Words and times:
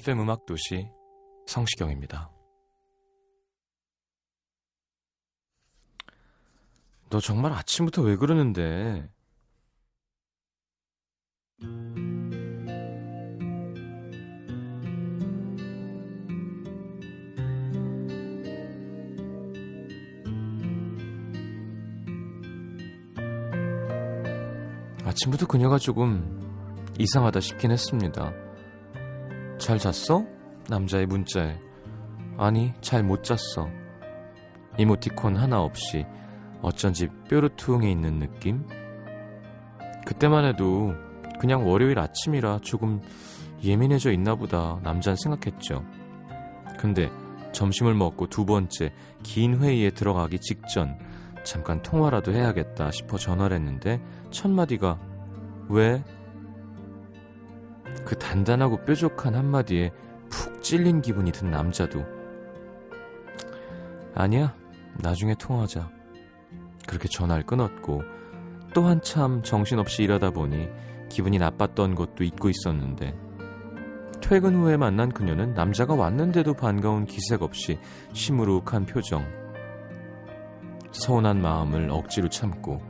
FM 0.00 0.20
음악 0.20 0.46
도시 0.46 0.88
성시경입니다. 1.46 2.30
너 7.10 7.20
정말 7.20 7.52
아침부터 7.52 8.00
왜 8.02 8.16
그러는데? 8.16 9.10
아침부터 25.04 25.46
그녀가 25.46 25.76
조금 25.76 26.40
이상하다 26.98 27.40
싶긴 27.40 27.70
했습니다. 27.70 28.49
잘 29.60 29.78
잤어? 29.78 30.24
남자의 30.70 31.04
문자에. 31.06 31.60
아니, 32.38 32.72
잘 32.80 33.02
못 33.02 33.22
잤어. 33.22 33.68
이모티콘 34.78 35.36
하나 35.36 35.60
없이 35.60 36.06
어쩐지 36.62 37.08
뾰루퉁해 37.28 37.90
있는 37.90 38.18
느낌? 38.18 38.66
그때만 40.06 40.46
해도 40.46 40.94
그냥 41.38 41.68
월요일 41.68 41.98
아침이라 41.98 42.60
조금 42.62 43.02
예민해져 43.62 44.12
있나 44.12 44.34
보다 44.34 44.80
남잔 44.82 45.16
생각했죠. 45.16 45.84
근데 46.78 47.10
점심을 47.52 47.94
먹고 47.94 48.28
두 48.28 48.46
번째 48.46 48.94
긴 49.22 49.60
회의에 49.60 49.90
들어가기 49.90 50.38
직전 50.38 50.98
잠깐 51.44 51.82
통화라도 51.82 52.32
해야겠다 52.32 52.90
싶어 52.90 53.18
전화를 53.18 53.56
했는데 53.58 54.00
첫 54.30 54.50
마디가 54.50 54.98
왜? 55.68 56.02
그 58.10 58.18
단단하고 58.18 58.84
뾰족한 58.84 59.36
한마디에 59.36 59.92
푹 60.30 60.64
찔린 60.64 61.00
기분이 61.00 61.30
든 61.30 61.48
남자도 61.48 62.04
아니야 64.16 64.52
나중에 64.98 65.36
통화하자. 65.36 65.88
그렇게 66.88 67.06
전화를 67.06 67.46
끊었고 67.46 68.02
또 68.74 68.82
한참 68.82 69.44
정신없이 69.44 70.02
일하다 70.02 70.32
보니 70.32 70.68
기분이 71.08 71.38
나빴던 71.38 71.94
것도 71.94 72.24
잊고 72.24 72.50
있었는데 72.50 73.16
퇴근 74.20 74.56
후에 74.56 74.76
만난 74.76 75.12
그녀는 75.12 75.54
남자가 75.54 75.94
왔는데도 75.94 76.54
반가운 76.54 77.06
기색 77.06 77.42
없이 77.42 77.78
시무룩한 78.12 78.86
표정 78.86 79.24
서운한 80.90 81.40
마음을 81.40 81.90
억지로 81.90 82.28
참고 82.28 82.82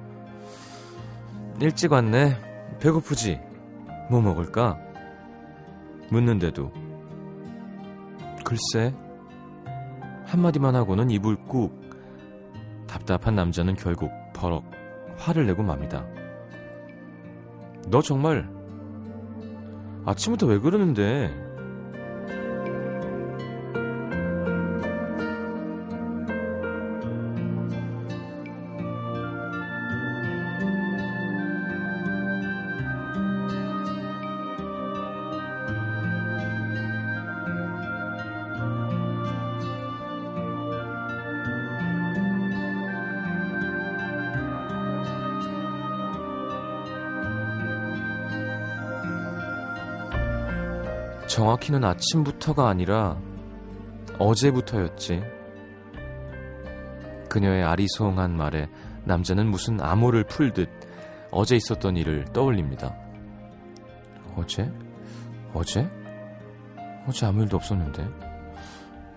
일찍 1.61 1.93
왔네. 1.93 2.39
배고프지. 2.81 3.39
뭐 4.09 4.22
먹을까 4.22 4.90
묻는데도 6.10 6.72
글쎄 8.44 8.94
한마디만 10.26 10.75
하고는 10.75 11.10
입을 11.10 11.37
꾹 11.47 11.72
답답한 12.87 13.34
남자는 13.34 13.75
결국 13.76 14.10
버럭 14.34 14.65
화를 15.16 15.47
내고 15.47 15.62
맙니다. 15.62 16.06
너 17.88 18.00
정말 18.00 18.48
아침부터 20.04 20.47
왜 20.47 20.59
그러는데? 20.59 21.50
정확히는 51.50 51.84
아침부터가 51.84 52.69
아니라 52.69 53.19
어제부터였지. 54.19 55.22
그녀의 57.28 57.65
아리송한 57.65 58.37
말에 58.37 58.69
남자는 59.05 59.49
무슨 59.49 59.81
암호를 59.81 60.25
풀듯 60.25 60.69
어제 61.31 61.56
있었던 61.56 61.97
일을 61.97 62.27
떠올립니다. 62.33 62.94
어제? 64.37 64.71
어제? 65.53 65.91
어제 67.09 67.27
아무 67.27 67.43
일도 67.43 67.56
없었는데. 67.56 68.09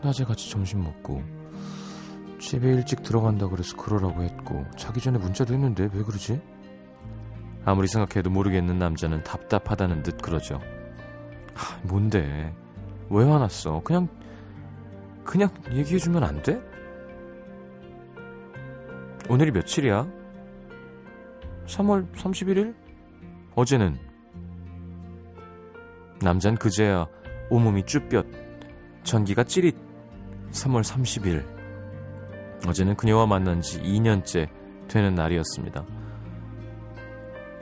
낮에 0.02 0.24
같이 0.24 0.50
점심 0.50 0.84
먹고 0.84 1.22
집에 2.40 2.70
일찍 2.74 3.04
들어간다 3.04 3.48
그래서 3.48 3.76
그러라고 3.78 4.24
했고 4.24 4.66
자기 4.76 5.00
전에 5.00 5.18
문자도 5.18 5.54
했는데 5.54 5.90
왜 5.94 6.04
그러지? 6.04 6.42
아무리 7.66 7.88
생각해도 7.88 8.30
모르겠는 8.30 8.80
남자는 8.80 9.24
답답하다는 9.24 10.04
듯 10.04 10.22
그러죠. 10.22 10.60
하, 11.56 11.78
뭔데? 11.84 12.54
왜 13.10 13.24
화났어? 13.24 13.82
그냥 13.84 14.08
그냥 15.24 15.50
얘기해주면 15.72 16.24
안 16.24 16.42
돼? 16.42 16.62
오늘이 19.30 19.52
며칠이야? 19.52 20.08
3월 21.66 22.12
31일? 22.14 22.76
어제는 23.56 23.98
남잔 26.22 26.56
그제야 26.56 27.08
온몸이 27.50 27.86
쭈뼛 27.86 28.26
전기가 29.04 29.44
찌릿 29.44 29.76
3월 30.52 30.82
30일 30.84 31.46
어제는 32.68 32.96
그녀와 32.96 33.28
만난 33.28 33.62
지 33.62 33.82
2년째 33.82 34.50
되는 34.88 35.16
날이었습니다. 35.16 35.86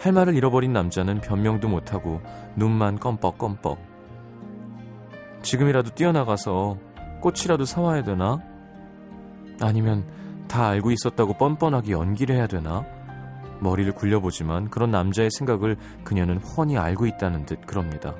할 0.01 0.11
말을 0.13 0.35
잃어버린 0.35 0.73
남자는 0.73 1.21
변명도 1.21 1.67
못하고 1.67 2.21
눈만 2.55 2.97
껌뻑껌뻑. 2.97 3.77
지금이라도 5.43 5.91
뛰어나가서 5.93 6.77
꽃이라도 7.21 7.65
사와야 7.65 8.01
되나? 8.01 8.39
아니면 9.61 10.03
다 10.47 10.69
알고 10.69 10.89
있었다고 10.89 11.37
뻔뻔하게 11.37 11.91
연기를 11.91 12.35
해야 12.35 12.47
되나? 12.47 12.83
머리를 13.59 13.91
굴려보지만 13.93 14.71
그런 14.71 14.89
남자의 14.89 15.29
생각을 15.37 15.77
그녀는 16.03 16.37
훤히 16.39 16.77
알고 16.77 17.05
있다는 17.05 17.45
듯 17.45 17.67
그럽니다. 17.67 18.15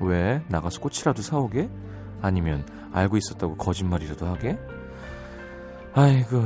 왜? 0.00 0.42
나가서 0.48 0.80
꽃이라도 0.80 1.20
사오게? 1.20 1.68
아니면 2.22 2.64
알고 2.92 3.18
있었다고 3.18 3.58
거짓말이라도 3.58 4.26
하게? 4.26 4.58
아이고, 5.92 6.44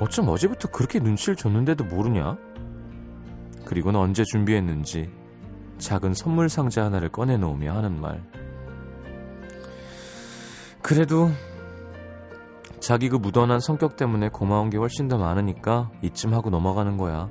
어쩜 0.00 0.28
어제부터 0.28 0.68
그렇게 0.68 0.98
눈치를 1.00 1.36
줬는데도 1.36 1.84
모르냐? 1.84 2.36
그리고는 3.68 4.00
언제 4.00 4.24
준비했는지 4.24 5.10
작은 5.76 6.14
선물 6.14 6.48
상자 6.48 6.86
하나를 6.86 7.10
꺼내놓으며 7.10 7.76
하는 7.76 8.00
말. 8.00 8.24
그래도 10.80 11.28
자기 12.80 13.10
그 13.10 13.16
무던한 13.16 13.60
성격 13.60 13.96
때문에 13.96 14.30
고마운 14.30 14.70
게 14.70 14.78
훨씬 14.78 15.06
더 15.06 15.18
많으니까 15.18 15.90
이쯤 16.00 16.32
하고 16.32 16.48
넘어가는 16.48 16.96
거야. 16.96 17.28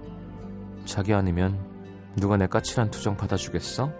자기 0.85 1.15
아니면 1.15 1.59
누가 2.15 2.37
내 2.37 2.45
까칠한 2.45 2.91
투정 2.91 3.17
받아주겠어? 3.17 3.91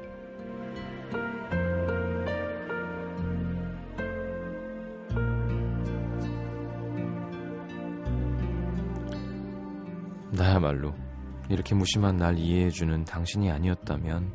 나야말로 10.30 11.07
이렇게 11.50 11.76
무심한 11.76 12.18
날 12.18 12.38
이해해주는 12.38 13.06
당신이 13.06 13.52
아니었다면 13.52 14.32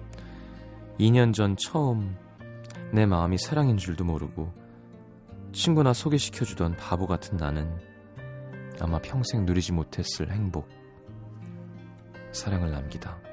2년 0.98 1.34
전 1.34 1.56
처음 1.56 2.16
내 2.92 3.06
마음이 3.06 3.38
사랑인 3.38 3.76
줄도 3.76 4.04
모르고 4.04 4.52
친구나 5.52 5.92
소개시켜주던 5.92 6.76
바보 6.76 7.06
같은 7.06 7.36
나는 7.36 7.70
아마 8.80 8.98
평생 9.00 9.44
누리지 9.44 9.72
못했을 9.72 10.30
행복, 10.32 10.68
사랑을 12.32 12.70
남기다. 12.70 13.31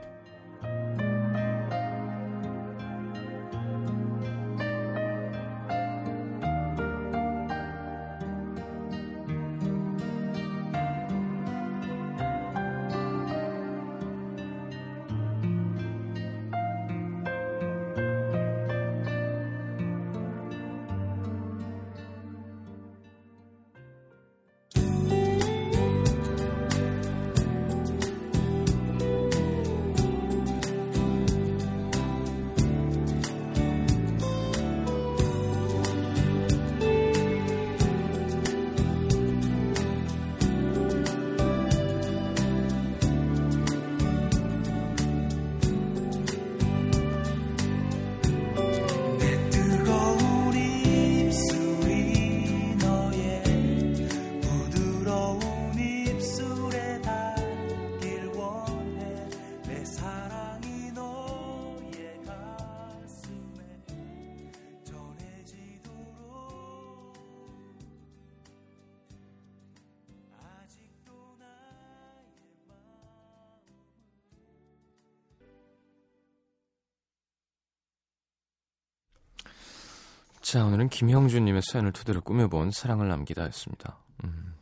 자, 80.51 80.65
오늘은 80.65 80.89
김형준님의 80.89 81.61
사연을 81.61 81.91
토대로 81.91 82.21
꾸며본 82.21 82.71
사랑을 82.71 83.07
남기다 83.07 83.43
였습니다. 83.43 83.99
음, 84.23 84.55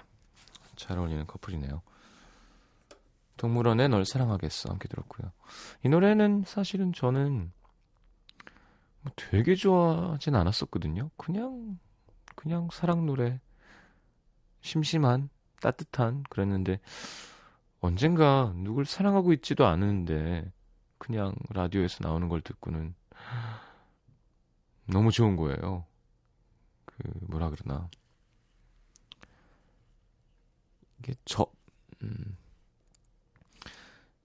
잘 0.75 0.97
어울리는 0.97 1.25
커플이네요. 1.25 1.81
동물원에 3.37 3.87
널 3.87 4.03
사랑하겠어 4.03 4.69
함께 4.69 4.89
들었고요. 4.89 5.31
이 5.85 5.87
노래는 5.87 6.43
사실은 6.45 6.91
저는 6.91 7.53
뭐 8.99 9.13
되게 9.15 9.55
좋아하진 9.55 10.35
않았었거든요. 10.35 11.09
그냥 11.15 11.79
그냥 12.35 12.67
사랑 12.73 13.05
노래 13.05 13.39
심심한 14.59 15.29
따뜻한 15.61 16.23
그랬는데 16.29 16.81
언젠가 17.79 18.51
누굴 18.57 18.83
사랑하고 18.83 19.31
있지도 19.31 19.65
않은데 19.65 20.51
그냥 20.97 21.33
라디오에서 21.51 21.99
나오는 22.01 22.27
걸 22.27 22.41
듣고는 22.41 22.93
너무 24.87 25.11
좋은 25.11 25.35
거예요. 25.35 25.85
그 26.85 27.03
뭐라 27.27 27.49
그러나 27.49 27.89
이게 30.99 31.13
저 31.25 31.45
음. 32.01 32.37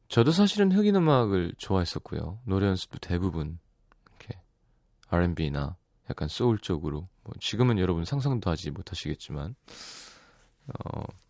저도 0.08 0.30
사실은 0.30 0.72
흑인 0.72 0.96
음악을 0.96 1.54
좋아했었고요. 1.56 2.40
노래 2.44 2.66
연습도 2.66 2.98
대부분 2.98 3.58
이렇게 4.10 4.40
R&B나 5.08 5.76
약간 6.10 6.28
소울 6.28 6.58
쪽으로 6.58 7.08
뭐 7.22 7.34
지금은 7.40 7.78
여러분 7.78 8.04
상상도 8.04 8.50
하지 8.50 8.70
못하시겠지만 8.70 9.54
어 10.84 11.22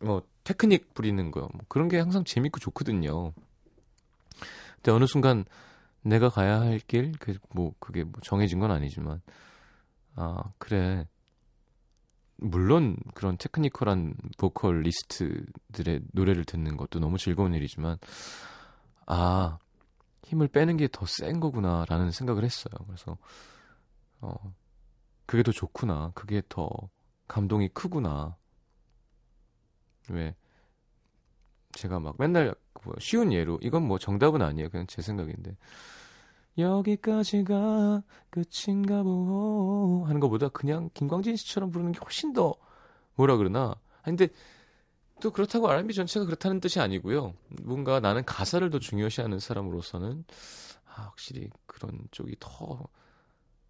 뭐 0.00 0.22
테크닉 0.44 0.94
부리는 0.94 1.30
거 1.30 1.40
뭐 1.40 1.60
그런 1.68 1.88
게 1.88 1.98
항상 1.98 2.24
재밌고 2.24 2.60
좋거든요. 2.60 3.32
근데 4.76 4.92
어느 4.92 5.06
순간 5.06 5.44
내가 6.08 6.28
가야 6.30 6.60
할 6.60 6.78
길, 6.80 7.12
그, 7.18 7.36
뭐, 7.50 7.74
그게 7.80 8.04
뭐 8.04 8.20
정해진 8.22 8.58
건 8.60 8.70
아니지만, 8.70 9.20
아, 10.16 10.42
그래. 10.58 11.06
물론 12.36 12.96
그런 13.14 13.36
테크니컬한 13.36 14.14
보컬리스트들의 14.38 16.02
노래를 16.12 16.44
듣는 16.44 16.76
것도 16.76 17.00
너무 17.00 17.18
즐거운 17.18 17.52
일이지만, 17.54 17.98
아, 19.06 19.58
힘을 20.24 20.48
빼는 20.48 20.76
게 20.76 20.88
더 20.88 21.06
센 21.06 21.40
거구나 21.40 21.84
라는 21.88 22.10
생각을 22.10 22.44
했어요. 22.44 22.72
그래서, 22.86 23.16
어, 24.20 24.34
그게 25.26 25.42
더 25.42 25.52
좋구나. 25.52 26.12
그게 26.14 26.42
더 26.48 26.68
감동이 27.28 27.68
크구나. 27.70 28.36
왜, 30.10 30.34
제가 31.72 32.00
막 32.00 32.14
맨날 32.18 32.54
뭐 32.84 32.94
쉬운 32.98 33.32
예로 33.32 33.58
이건 33.62 33.86
뭐 33.86 33.98
정답은 33.98 34.42
아니에요. 34.42 34.70
그냥 34.70 34.86
제 34.86 35.02
생각인데 35.02 35.56
여기까지가 36.58 38.02
끝인가 38.30 39.02
보. 39.02 40.04
하는 40.06 40.20
것보다 40.20 40.48
그냥 40.48 40.90
김광진 40.94 41.36
씨처럼 41.36 41.70
부르는 41.70 41.92
게 41.92 42.00
훨씬 42.00 42.32
더 42.32 42.54
뭐라 43.14 43.36
그러나. 43.36 43.74
아니, 44.02 44.16
근데 44.16 44.32
또 45.20 45.30
그렇다고 45.30 45.68
R&B 45.68 45.94
전체가 45.94 46.26
그렇다는 46.26 46.60
뜻이 46.60 46.80
아니고요. 46.80 47.34
뭔가 47.62 48.00
나는 48.00 48.24
가사를 48.24 48.68
더 48.70 48.78
중요시하는 48.78 49.38
사람으로서는 49.38 50.24
아, 50.86 51.02
확실히 51.02 51.48
그런 51.66 52.00
쪽이 52.10 52.36
더 52.40 52.88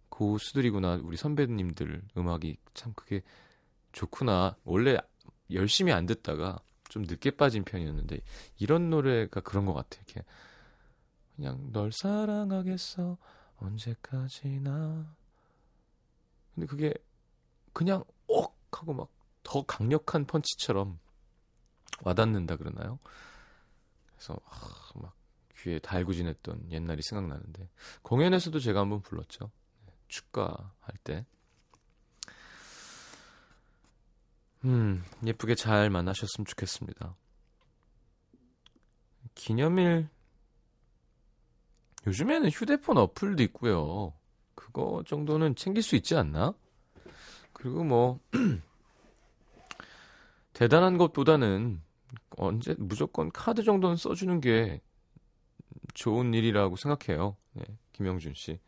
고수들이구나. 0.09 1.01
우리 1.03 1.17
선배님들 1.17 2.01
음악이 2.17 2.57
참 2.73 2.93
그게 2.95 3.21
좋구나. 3.91 4.55
원래 4.63 4.97
열심히 5.51 5.91
안 5.91 6.05
듣다가 6.05 6.59
좀 6.89 7.03
늦게 7.03 7.31
빠진 7.31 7.63
편이었는데 7.63 8.19
이런 8.57 8.89
노래가 8.89 9.41
그런 9.41 9.65
것 9.65 9.73
같아. 9.73 9.99
이렇게 10.05 10.23
그냥 11.39 11.71
널 11.71 11.91
사랑하겠어. 11.91 13.17
언제까지나. 13.57 15.15
근데 16.53 16.67
그게 16.67 16.93
그냥 17.73 18.03
옥 18.27 18.57
하고 18.71 18.93
막 18.93 19.19
더 19.49 19.63
강력한 19.63 20.25
펀치처럼 20.25 20.99
와닿는다 22.01 22.55
그러나요? 22.55 22.99
그래서 24.11 24.39
아, 24.45 24.91
막 24.93 25.15
귀에 25.57 25.79
달고 25.79 26.13
지냈던 26.13 26.71
옛날이 26.71 27.01
생각나는데. 27.01 27.67
공연에서도 28.03 28.59
제가 28.59 28.81
한번 28.81 29.01
불렀죠. 29.01 29.51
축가할 30.07 30.95
때. 31.03 31.25
음, 34.65 35.03
예쁘게 35.25 35.55
잘 35.55 35.89
만나셨으면 35.89 36.45
좋겠습니다. 36.45 37.15
기념일 39.33 40.09
요즘에는 42.07 42.49
휴대폰 42.49 42.97
어플도 42.97 43.43
있고요. 43.43 44.13
그거 44.55 45.03
정도는 45.05 45.55
챙길 45.55 45.83
수 45.83 45.95
있지 45.95 46.15
않나? 46.15 46.53
그리고 47.53 47.83
뭐 47.83 48.19
대단한 50.53 50.97
것보다는 50.97 51.81
언제 52.37 52.75
무조건 52.77 53.31
카드 53.31 53.63
정도는 53.63 53.95
써주는 53.95 54.41
게 54.41 54.81
좋은 55.93 56.33
일이라고 56.33 56.75
생각해요. 56.75 57.37
네, 57.53 57.63
김영준 57.93 58.33
씨. 58.33 58.59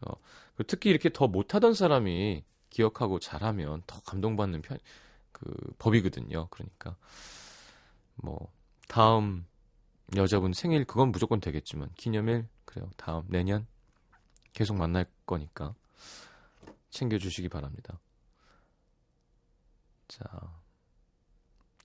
어, 0.00 0.12
특히 0.66 0.90
이렇게 0.90 1.10
더 1.12 1.26
못하던 1.26 1.74
사람이 1.74 2.44
기억하고 2.70 3.18
잘하면 3.18 3.82
더 3.86 4.00
감동받는 4.02 4.62
편, 4.62 4.78
그 5.32 5.52
법이거든요. 5.78 6.48
그러니까 6.50 6.96
뭐 8.16 8.52
다음 8.88 9.46
여자분 10.14 10.52
생일 10.52 10.84
그건 10.84 11.10
무조건 11.10 11.40
되겠지만 11.40 11.90
기념일 11.96 12.46
그래요. 12.64 12.90
다음 12.96 13.24
내년 13.28 13.66
계속 14.52 14.76
만날 14.76 15.06
거니까 15.26 15.74
챙겨주시기 16.90 17.48
바랍니다. 17.48 17.98
자 20.08 20.24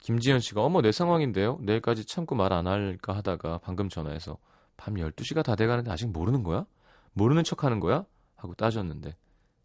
김지현 0.01 0.39
씨가 0.39 0.61
어머 0.63 0.81
내 0.81 0.91
상황인데요. 0.91 1.57
내일까지 1.61 2.05
참고 2.05 2.35
말 2.35 2.53
안 2.53 2.67
할까 2.67 3.15
하다가 3.15 3.59
방금 3.59 3.89
전화해서 3.89 4.37
밤 4.77 4.95
12시가 4.95 5.43
다 5.43 5.55
돼가는데 5.55 5.91
아직 5.91 6.07
모르는 6.07 6.43
거야? 6.43 6.65
모르는 7.13 7.43
척 7.43 7.63
하는 7.63 7.79
거야? 7.79 8.05
하고 8.35 8.53
따졌는데 8.55 9.15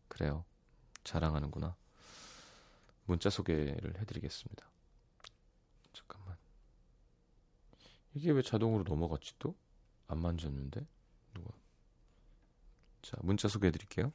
그래요. 0.08 0.44
자랑하는구나. 1.04 1.76
문자 3.04 3.30
소개를 3.30 3.98
해드리겠습니다. 4.00 4.66
잠깐만. 5.92 6.36
이게 8.16 8.30
왜 8.30 8.40
자동으로 8.40 8.82
넘어갔지 8.82 9.35
또? 9.38 9.54
안 10.06 10.20
만졌는데? 10.20 10.87
누가? 11.35 11.50
자, 13.02 13.18
문자 13.20 13.46
소개해 13.46 13.70
드릴게요. 13.70 14.11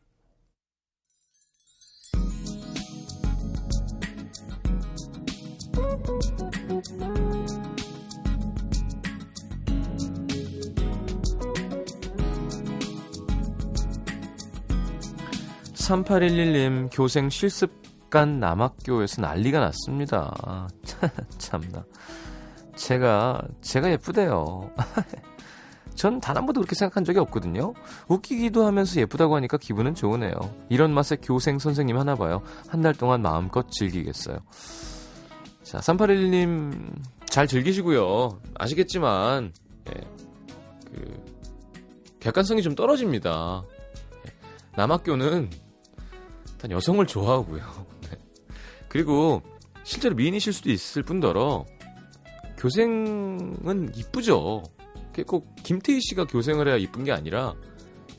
(3811님) 15.76 16.90
교생 16.92 17.30
실습 17.30 17.72
간 18.10 18.40
남학교에서 18.40 19.22
난리가 19.22 19.60
났습니다 19.60 20.34
아, 20.44 20.68
참나 21.38 21.86
제가 22.82 23.42
제가 23.62 23.92
예쁘대요 23.92 24.72
전 25.96 26.20
단 26.20 26.38
한 26.38 26.46
번도 26.46 26.62
그렇게 26.62 26.74
생각한 26.76 27.04
적이 27.04 27.20
없거든요. 27.20 27.74
웃기기도 28.08 28.66
하면서 28.66 29.00
예쁘다고 29.00 29.36
하니까 29.36 29.58
기분은 29.58 29.94
좋으네요. 29.94 30.34
이런 30.70 30.94
맛에 30.94 31.16
교생 31.18 31.60
선생님 31.60 31.98
하나 31.98 32.16
봐요. 32.16 32.42
한 32.70 32.82
달 32.82 32.94
동안 32.96 33.22
마음껏 33.22 33.70
즐기겠어요. 33.70 34.38
자, 35.64 35.78
3811님 35.80 36.92
잘 37.26 37.46
즐기시고요. 37.48 38.40
아시겠지만 38.56 39.54
예, 39.90 40.02
그 40.92 41.24
객관성이 42.20 42.62
좀 42.64 42.74
떨어집니다. 42.74 43.64
예, 44.26 44.32
남학교는 44.78 45.50
일단 46.54 46.72
여성을 46.72 47.06
좋아하고요. 47.06 47.64
네. 48.10 48.18
그리고 48.88 49.42
실제로 49.84 50.16
미인이실 50.16 50.52
수도 50.54 50.72
있을 50.72 51.04
뿐더러 51.04 51.66
교생은 52.62 53.92
이쁘죠. 53.96 54.62
꼭 55.26 55.56
김태희 55.64 56.00
씨가 56.00 56.26
교생을 56.26 56.68
해야 56.68 56.78
이쁜 56.78 57.04
게 57.04 57.12
아니라 57.12 57.56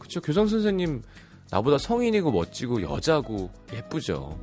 그쵸 0.00 0.20
교장 0.20 0.48
선생님 0.48 1.02
나보다 1.50 1.78
성인이고 1.78 2.32
멋지고 2.32 2.82
여자고 2.82 3.50
예쁘죠. 3.72 4.36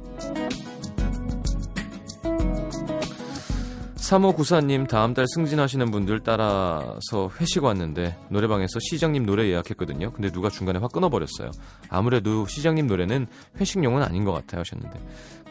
3594님 3.98 4.88
다음 4.88 5.13
달 5.13 5.27
승진하시는 5.27 5.91
분들 5.91 6.22
따라서 6.22 7.29
회식 7.39 7.65
왔는데 7.65 8.18
노래방에서 8.29 8.79
시장님 8.79 9.25
노래 9.25 9.50
예약했거든요. 9.50 10.13
근데 10.13 10.32
누가 10.32 10.50
중간에 10.50 10.79
확 10.79 10.94
끊어버렸어요. 10.94 11.51
아무래도 11.89 12.48
시장님 12.48 12.88
노래는 12.88 13.27
회식용은 13.60 14.01
아닌 14.01 14.24
것 14.24 14.32
같아요 14.32 14.62
하셨는데 14.62 15.00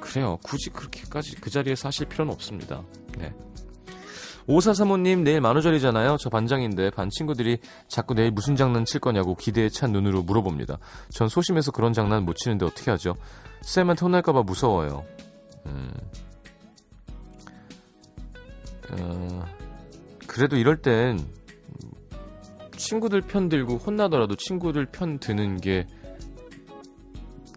그래요. 0.01 0.39
굳이 0.43 0.71
그렇게까지 0.71 1.37
그 1.37 1.51
자리에서 1.51 1.89
하실 1.89 2.07
필요는 2.09 2.33
없습니다. 2.33 2.83
네. 3.19 3.33
오사사모님 4.49 5.25
내일 5.25 5.43
만우절이잖아요. 5.43 6.17
저 6.19 6.31
반장인데 6.31 6.91
반 6.91 7.11
친구들이 7.11 7.59
자꾸 7.87 8.15
내일 8.15 8.31
무슨 8.31 8.57
장난 8.57 8.87
칠 8.87 8.99
거냐고 8.99 9.35
기대에 9.35 9.69
찬 9.69 9.93
눈으로 9.93 10.23
물어봅니다. 10.23 10.79
전 11.11 11.29
소심해서 11.29 11.71
그런 11.71 11.93
장난 11.93 12.25
못 12.25 12.35
치는데 12.35 12.65
어떻게 12.65 12.91
하죠? 12.91 13.15
쌤한테 13.61 14.07
혼날까봐 14.07 14.43
무서워요. 14.43 15.05
음. 15.67 15.93
어, 18.91 19.45
그래도 20.27 20.57
이럴 20.57 20.81
땐 20.81 21.19
친구들 22.75 23.21
편 23.21 23.51
들고 23.51 23.77
혼나더라도 23.77 24.35
친구들 24.37 24.87
편 24.87 25.19
드는 25.19 25.61
게 25.61 25.87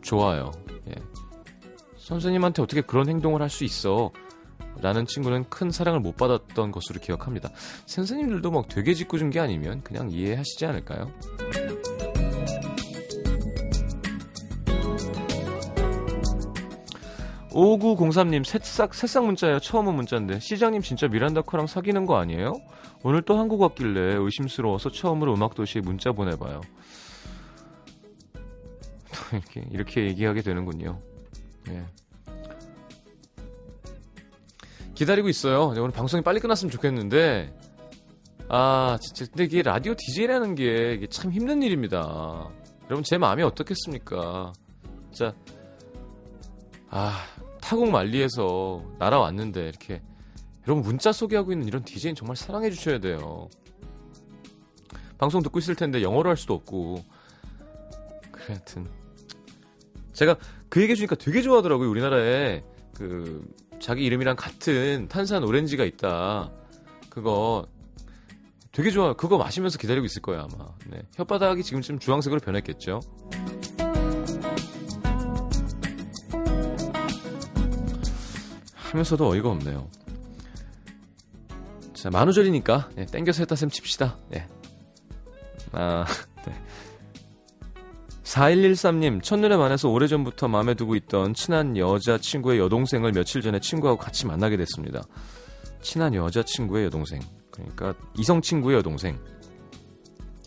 좋아요. 0.01 0.51
예. 0.89 0.95
선생님한테 1.95 2.61
어떻게 2.61 2.81
그런 2.81 3.07
행동을 3.07 3.41
할 3.41 3.49
수 3.49 3.63
있어? 3.63 4.11
라는 4.79 5.05
친구는 5.05 5.45
큰 5.49 5.71
사랑을 5.71 5.99
못 5.99 6.17
받았던 6.17 6.71
것으로 6.71 6.99
기억합니다. 6.99 7.49
선생님들도 7.85 8.51
막 8.51 8.67
되게 8.67 8.93
짓궂은 8.93 9.29
게 9.29 9.39
아니면 9.39 9.81
그냥 9.83 10.09
이해하시지 10.09 10.65
않을까요? 10.65 11.11
5903님 17.51 18.45
새싹 18.45 18.93
새싹 18.93 19.25
문자예요. 19.25 19.59
처음 19.59 19.87
온 19.87 19.95
문자인데 19.95 20.39
시장님 20.39 20.81
진짜 20.81 21.07
미란다 21.07 21.41
커랑 21.41 21.67
사귀는 21.67 22.05
거 22.05 22.17
아니에요? 22.17 22.53
오늘 23.03 23.21
또 23.23 23.37
한국 23.37 23.61
왔길래 23.61 24.15
의심스러워서 24.17 24.91
처음으로 24.91 25.33
음악 25.33 25.55
도시에 25.55 25.81
문자 25.81 26.11
보내봐요. 26.11 26.61
이렇게 29.33 29.65
이렇게 29.69 30.05
얘기하게 30.07 30.41
되는군요. 30.41 30.99
예. 31.69 31.85
기다리고 35.01 35.29
있어요. 35.29 35.69
오늘 35.69 35.89
방송이 35.89 36.21
빨리 36.21 36.39
끝났으면 36.39 36.69
좋겠는데, 36.69 37.51
아, 38.49 38.99
진짜, 39.01 39.25
근데 39.25 39.45
이게 39.45 39.63
라디오 39.63 39.95
DJ라는 39.95 40.53
게, 40.53 41.07
참 41.09 41.31
힘든 41.31 41.63
일입니다. 41.63 42.51
여러분, 42.85 43.03
제 43.03 43.17
마음이 43.17 43.41
어떻겠습니까? 43.41 44.53
진짜, 45.11 45.33
아, 46.91 47.17
타국 47.61 47.89
만리에서 47.89 48.83
날아왔는데, 48.99 49.69
이렇게, 49.69 50.03
여러분, 50.67 50.83
문자 50.83 51.11
소개하고 51.11 51.51
있는 51.51 51.67
이런 51.67 51.83
DJ는 51.83 52.13
정말 52.13 52.35
사랑해 52.35 52.69
주셔야 52.69 52.99
돼요. 52.99 53.49
방송 55.17 55.41
듣고 55.41 55.57
있을 55.57 55.73
텐데, 55.73 56.03
영어로 56.03 56.29
할 56.29 56.37
수도 56.37 56.53
없고, 56.53 57.03
그래, 58.31 58.45
하여튼. 58.49 58.87
제가 60.13 60.37
그 60.69 60.79
얘기 60.79 60.91
해 60.91 60.95
주니까 60.95 61.15
되게 61.15 61.41
좋아하더라고요, 61.41 61.89
우리나라에. 61.89 62.63
그, 62.93 63.43
자기 63.81 64.05
이름이랑 64.05 64.35
같은 64.35 65.07
탄산 65.09 65.43
오렌지가 65.43 65.83
있다. 65.83 66.51
그거 67.09 67.67
되게 68.71 68.91
좋아. 68.91 69.13
그거 69.13 69.37
마시면서 69.37 69.77
기다리고 69.77 70.05
있을 70.05 70.21
거야 70.21 70.47
아마. 70.49 70.69
네. 70.87 71.01
혓바닥이 71.17 71.63
지금쯤 71.63 71.99
주황색으로 71.99 72.39
변했겠죠. 72.39 73.01
하면서도 78.75 79.27
어이가 79.27 79.49
없네요. 79.49 79.89
자 81.93 82.09
만우절이니까 82.09 82.89
네, 82.95 83.05
땡겨서 83.05 83.39
했다 83.41 83.55
셈 83.55 83.69
칩시다. 83.69 84.17
네. 84.29 84.47
아, 85.71 86.05
네. 86.07 86.30
4113님, 88.31 89.21
첫눈에 89.21 89.57
반해서 89.57 89.89
오래전부터 89.89 90.47
마음에 90.47 90.73
두고 90.73 90.95
있던 90.95 91.33
친한 91.33 91.75
여자친구의 91.75 92.59
여동생을 92.59 93.11
며칠 93.11 93.41
전에 93.41 93.59
친구하고 93.59 93.99
같이 93.99 94.25
만나게 94.25 94.55
됐습니다. 94.55 95.01
친한 95.81 96.13
여자친구의 96.13 96.85
여동생. 96.85 97.19
그러니까 97.51 97.93
이성 98.17 98.41
친구의 98.41 98.77
여동생. 98.77 99.19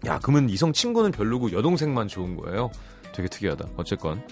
야, 0.06 0.18
그러면 0.22 0.48
이성 0.48 0.72
친구는 0.72 1.10
별로고 1.10 1.52
여동생만 1.52 2.08
좋은 2.08 2.36
거예요? 2.36 2.70
되게 3.12 3.28
특이하다. 3.28 3.68
어쨌건. 3.76 4.26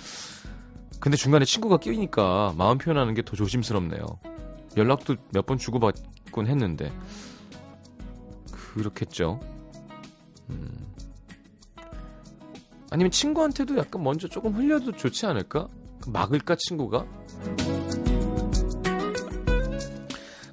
근데 0.99 1.17
중간에 1.19 1.45
친구가 1.45 1.77
끼니까 1.79 2.55
마음 2.57 2.79
표현하는 2.79 3.13
게 3.15 3.21
더 3.23 3.37
조심스럽네요. 3.37 4.03
연락도 4.79 5.17
몇 5.35 5.45
번 5.45 5.59
주고받곤 5.59 6.47
했는데. 6.47 6.91
그렇겠죠. 8.51 9.41
음. 10.49 10.92
아니면 12.93 13.11
친구한테도 13.11 13.79
약간 13.79 14.03
먼저 14.03 14.29
조금 14.29 14.53
흘려도 14.53 14.93
좋지 14.93 15.25
않을까? 15.25 15.67
막을까 16.09 16.57
친구가? 16.59 17.07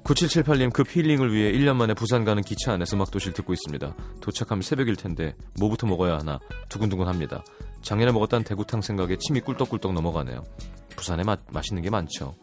9778님 0.04 0.72
급 0.72 0.88
힐링을 0.88 1.34
위해 1.34 1.52
1년 1.52 1.76
만에 1.76 1.92
부산 1.92 2.24
가는 2.24 2.42
기차 2.42 2.72
안에서 2.72 2.96
음악도시를 2.96 3.34
듣고 3.34 3.52
있습니다. 3.52 3.94
도착하면 4.22 4.62
새벽일 4.62 4.96
텐데 4.96 5.36
뭐부터 5.58 5.86
먹어야 5.86 6.16
하나 6.16 6.40
두근두근 6.70 7.06
합니다. 7.08 7.44
작년에 7.82 8.10
먹었던 8.10 8.44
대구탕 8.44 8.80
생각에 8.80 9.18
침이 9.18 9.40
꿀떡꿀떡 9.42 9.92
넘어가네요. 9.92 10.42
부산에 10.96 11.22
마, 11.24 11.36
맛있는 11.52 11.82
게 11.82 11.90
많죠. 11.90 12.34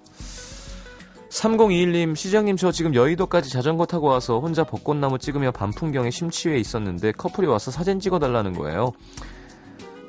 3021님 1.32 2.16
시장님 2.16 2.56
저 2.56 2.72
지금 2.72 2.94
여의도까지 2.94 3.50
자전거 3.50 3.88
타고 3.88 4.08
와서 4.08 4.40
혼자 4.40 4.64
벚꽃나무 4.64 5.18
찍으며 5.18 5.52
밤 5.52 5.72
풍경에 5.72 6.12
심취해 6.12 6.58
있었는데 6.58 7.14
커플이 7.14 7.48
와서 7.48 7.72
사진 7.72 8.00
찍어달라는 8.00 8.54
거예요. 8.54 8.94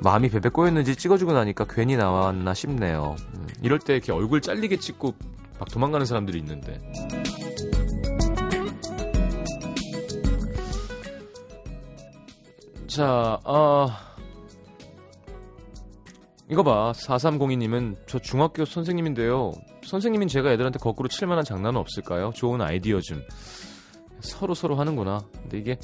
마음이 0.01 0.29
베베 0.29 0.51
꼬였는지 0.51 0.97
찍어주고 0.97 1.33
나니까 1.33 1.67
괜히 1.69 1.97
나왔나 1.97 2.55
싶네요. 2.55 3.17
음, 3.35 3.47
이럴 3.63 3.79
때 3.79 3.95
이렇게 3.95 4.13
얼굴 4.13 4.41
잘리게 4.41 4.77
찍고 4.79 5.15
막 5.59 5.69
도망가는 5.71 6.07
사람들이 6.07 6.39
있는데. 6.39 6.81
자, 12.87 13.39
아. 13.45 14.15
이거 16.51 16.63
봐. 16.63 16.93
4302님은 16.95 17.97
저 18.07 18.19
중학교 18.19 18.65
선생님인데요. 18.65 19.53
선생님인 19.85 20.29
제가 20.29 20.53
애들한테 20.53 20.79
거꾸로 20.79 21.09
칠 21.09 21.27
만한 21.27 21.45
장난은 21.45 21.79
없을까요? 21.79 22.33
좋은 22.35 22.61
아이디어 22.61 23.01
좀. 23.01 23.23
서로 24.21 24.55
서로 24.55 24.77
하는구나. 24.77 25.21
근데 25.43 25.59
이게 25.59 25.79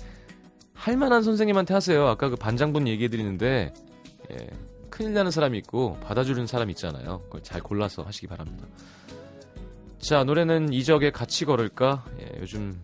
할 0.73 0.97
만한 0.97 1.23
선생님한테 1.23 1.75
하세요. 1.75 2.07
아까 2.07 2.29
그 2.29 2.37
반장분 2.37 2.89
얘기해 2.89 3.09
드리는데 3.09 3.73
예, 4.33 4.49
큰일 4.91 5.13
나는 5.13 5.31
사람이 5.31 5.59
있고 5.59 5.99
받아주는 6.01 6.47
사람이 6.47 6.73
있잖아요. 6.73 7.21
그걸 7.25 7.43
잘 7.43 7.61
골라서 7.61 8.03
하시기 8.03 8.27
바랍니다. 8.27 8.67
자, 9.99 10.23
노래는 10.25 10.73
이적의 10.73 11.13
같이 11.13 11.45
걸을까? 11.45 12.05
예, 12.21 12.41
요즘 12.41 12.81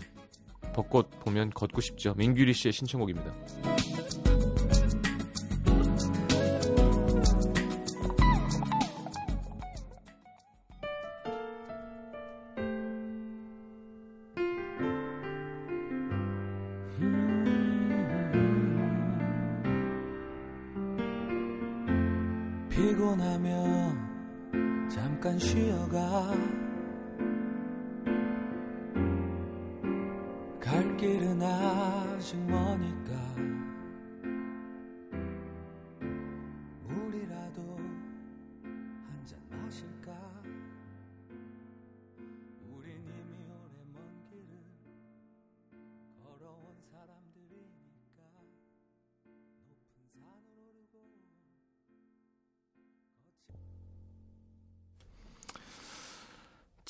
벚꽃 0.73 1.11
보면 1.21 1.51
걷고 1.51 1.81
싶죠. 1.81 2.15
민규리 2.17 2.53
씨의 2.53 2.73
신청곡입니다. 2.73 3.33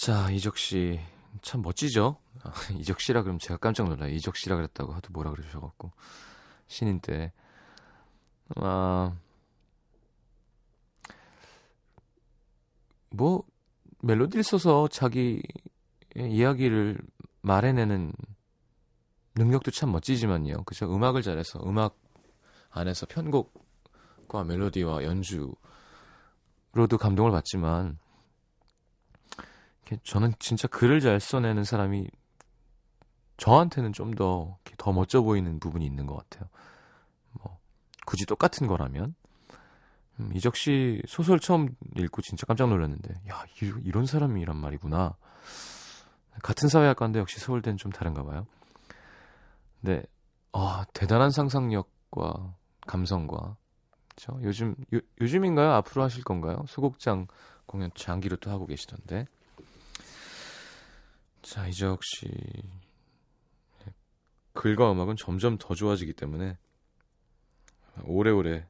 자, 0.01 0.31
이적 0.31 0.57
씨. 0.57 0.99
참 1.43 1.61
멋지죠? 1.61 2.17
아, 2.43 2.53
이적 2.81 3.03
씨라 3.03 3.21
그러면 3.21 3.39
제가 3.39 3.59
깜짝 3.59 3.87
놀라요. 3.87 4.11
이적 4.15 4.35
씨라 4.35 4.57
그랬다고 4.57 4.95
하도 4.95 5.13
뭐라 5.13 5.31
그러셔갖고. 5.31 5.93
신인 6.69 7.01
때. 7.01 7.35
아. 8.57 9.15
뭐, 13.11 13.45
멜로디를 13.99 14.43
써서 14.43 14.89
자기 14.89 15.43
이야기를 16.17 16.99
말해내는 17.43 18.15
능력도 19.35 19.71
참 19.71 19.93
멋지지만요. 19.93 20.65
그죠? 20.65 20.91
음악을 20.91 21.21
잘해서 21.21 21.61
음악 21.67 21.99
안에서 22.71 23.05
편곡과 23.05 24.45
멜로디와 24.47 25.05
연주로도 25.05 25.59
감동을 26.99 27.33
받지만 27.33 27.99
저는 30.03 30.35
진짜 30.39 30.69
글을 30.69 31.01
잘 31.01 31.21
써내는 31.21 31.65
사람이 31.65 32.09
저한테는 33.37 33.93
좀 33.93 34.13
더 34.15 34.59
더 34.81 34.93
멋져 34.93 35.21
보이는 35.21 35.61
부분이 35.61 35.85
있는 35.85 36.07
것 36.07 36.17
같아요. 36.17 36.49
뭐 37.33 37.59
굳이 38.07 38.25
똑같은 38.25 38.67
거라면 38.67 39.15
음, 40.19 40.31
이적 40.35 40.57
씨 40.57 41.03
소설 41.07 41.39
처음 41.39 41.77
읽고 41.97 42.23
진짜 42.23 42.47
깜짝 42.47 42.69
놀랐는데 42.71 43.15
야 43.29 43.45
이, 43.63 43.73
이런 43.85 44.07
사람이란 44.07 44.57
말이구나. 44.57 45.17
같은 46.43 46.71
사회학과인데 46.71 47.19
역시 47.19 47.39
서울대는 47.41 47.77
좀 47.77 47.93
다른가 47.93 48.23
봐요. 48.25 48.47
근데 49.81 50.03
아 50.53 50.87
대단한 50.95 51.31
상상력과 51.31 52.55
감성과 52.87 53.57
그렇죠? 54.17 54.41
요즘 54.43 54.75
요, 54.95 55.01
요즘인가요? 55.21 55.73
앞으로 55.73 56.03
하실 56.03 56.25
건가요? 56.25 56.65
소극장 56.69 57.27
공연 57.67 57.91
장기로 57.95 58.37
또 58.37 58.51
하고 58.51 58.67
계시던데. 58.67 59.27
자, 61.43 61.67
이적 61.67 62.01
씨. 62.05 62.29
글과 64.53 64.93
음악은 64.93 65.17
점점 65.17 65.57
더 65.59 65.75
좋아지기 65.75 66.13
때문에 66.13 66.59
오래오래 68.03 68.69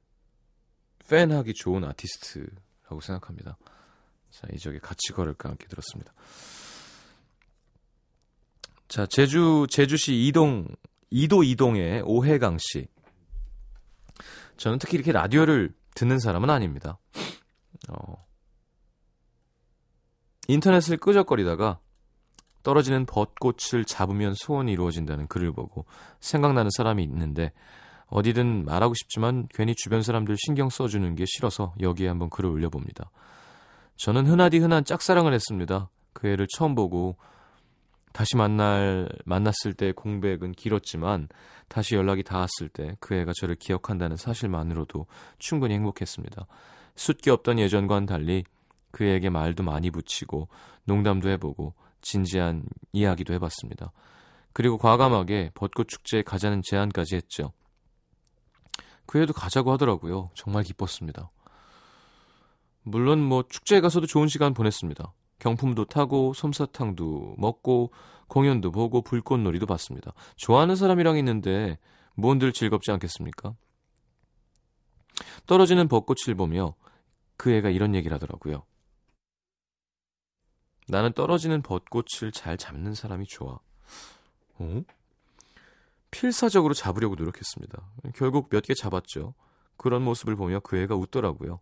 팬하기 1.08 1.54
좋은 1.54 1.84
아티스트라고 1.84 3.00
생각합니다. 3.00 3.56
자, 4.30 4.46
이적의 4.52 4.80
같이 4.80 5.12
걸을까 5.12 5.48
함께 5.48 5.66
들었습니다. 5.66 6.12
자, 8.88 9.06
제주 9.06 9.66
제주시 9.68 10.26
이동 10.26 10.66
이도 11.10 11.42
이동의 11.42 12.02
오해강 12.04 12.58
씨. 12.60 12.86
저는 14.56 14.78
특히 14.78 14.96
이렇게 14.96 15.10
라디오를 15.10 15.74
듣는 15.94 16.18
사람은 16.18 16.50
아닙니다. 16.50 16.98
어, 17.88 18.26
인터넷을 20.46 20.98
끄적거리다가 20.98 21.80
떨어지는 22.62 23.06
벚꽃을 23.06 23.84
잡으면 23.86 24.34
소원이 24.34 24.72
이루어진다는 24.72 25.26
글을 25.26 25.52
보고 25.52 25.86
생각나는 26.20 26.70
사람이 26.76 27.02
있는데 27.04 27.52
어디든 28.08 28.64
말하고 28.64 28.94
싶지만 28.94 29.46
괜히 29.54 29.74
주변 29.74 30.02
사람들 30.02 30.36
신경 30.44 30.68
써주는 30.68 31.14
게 31.14 31.24
싫어서 31.26 31.74
여기에 31.80 32.08
한번 32.08 32.28
글을 32.28 32.50
올려봅니다. 32.50 33.10
저는 33.96 34.26
흔하디 34.26 34.58
흔한 34.58 34.84
짝사랑을 34.84 35.32
했습니다. 35.32 35.88
그 36.12 36.28
애를 36.28 36.46
처음 36.56 36.74
보고 36.74 37.16
다시 38.12 38.36
만날 38.36 39.08
만났을 39.24 39.74
때 39.74 39.92
공백은 39.92 40.52
길었지만 40.52 41.28
다시 41.68 41.94
연락이 41.94 42.24
닿았을 42.24 42.68
때 42.68 42.96
그 42.98 43.14
애가 43.14 43.32
저를 43.36 43.54
기억한다는 43.54 44.16
사실만으로도 44.16 45.06
충분히 45.38 45.74
행복했습니다. 45.74 46.46
숫기 46.96 47.30
없던 47.30 47.60
예전과는 47.60 48.06
달리 48.06 48.44
그 48.90 49.04
애에게 49.04 49.30
말도 49.30 49.62
많이 49.62 49.90
붙이고 49.90 50.48
농담도 50.84 51.28
해보고 51.30 51.74
진지한 52.02 52.64
이야기도 52.92 53.34
해봤습니다. 53.34 53.92
그리고 54.52 54.78
과감하게 54.78 55.52
벚꽃 55.54 55.88
축제에 55.88 56.22
가자는 56.22 56.62
제안까지 56.64 57.16
했죠. 57.16 57.52
그 59.06 59.20
애도 59.20 59.32
가자고 59.32 59.72
하더라고요. 59.72 60.30
정말 60.34 60.62
기뻤습니다. 60.62 61.30
물론 62.82 63.22
뭐 63.22 63.44
축제에 63.48 63.80
가서도 63.80 64.06
좋은 64.06 64.28
시간 64.28 64.54
보냈습니다. 64.54 65.12
경품도 65.38 65.86
타고 65.86 66.32
솜사탕도 66.34 67.36
먹고 67.38 67.92
공연도 68.28 68.70
보고 68.70 69.02
불꽃놀이도 69.02 69.66
봤습니다. 69.66 70.12
좋아하는 70.36 70.76
사람이랑 70.76 71.18
있는데 71.18 71.78
뭔들 72.14 72.52
즐겁지 72.52 72.92
않겠습니까? 72.92 73.54
떨어지는 75.46 75.88
벚꽃을 75.88 76.34
보며 76.36 76.74
그 77.36 77.50
애가 77.52 77.70
이런 77.70 77.94
얘기를 77.94 78.14
하더라고요. 78.14 78.64
나는 80.90 81.12
떨어지는 81.12 81.62
벚꽃을 81.62 82.32
잘 82.32 82.56
잡는 82.56 82.94
사람이 82.94 83.26
좋아. 83.26 83.58
어? 84.58 84.82
필사적으로 86.10 86.74
잡으려고 86.74 87.14
노력했습니다. 87.14 87.82
결국 88.16 88.48
몇 88.50 88.62
개 88.62 88.74
잡았죠. 88.74 89.34
그런 89.76 90.02
모습을 90.02 90.36
보며 90.36 90.60
그 90.60 90.76
애가 90.76 90.96
웃더라고요. 90.96 91.60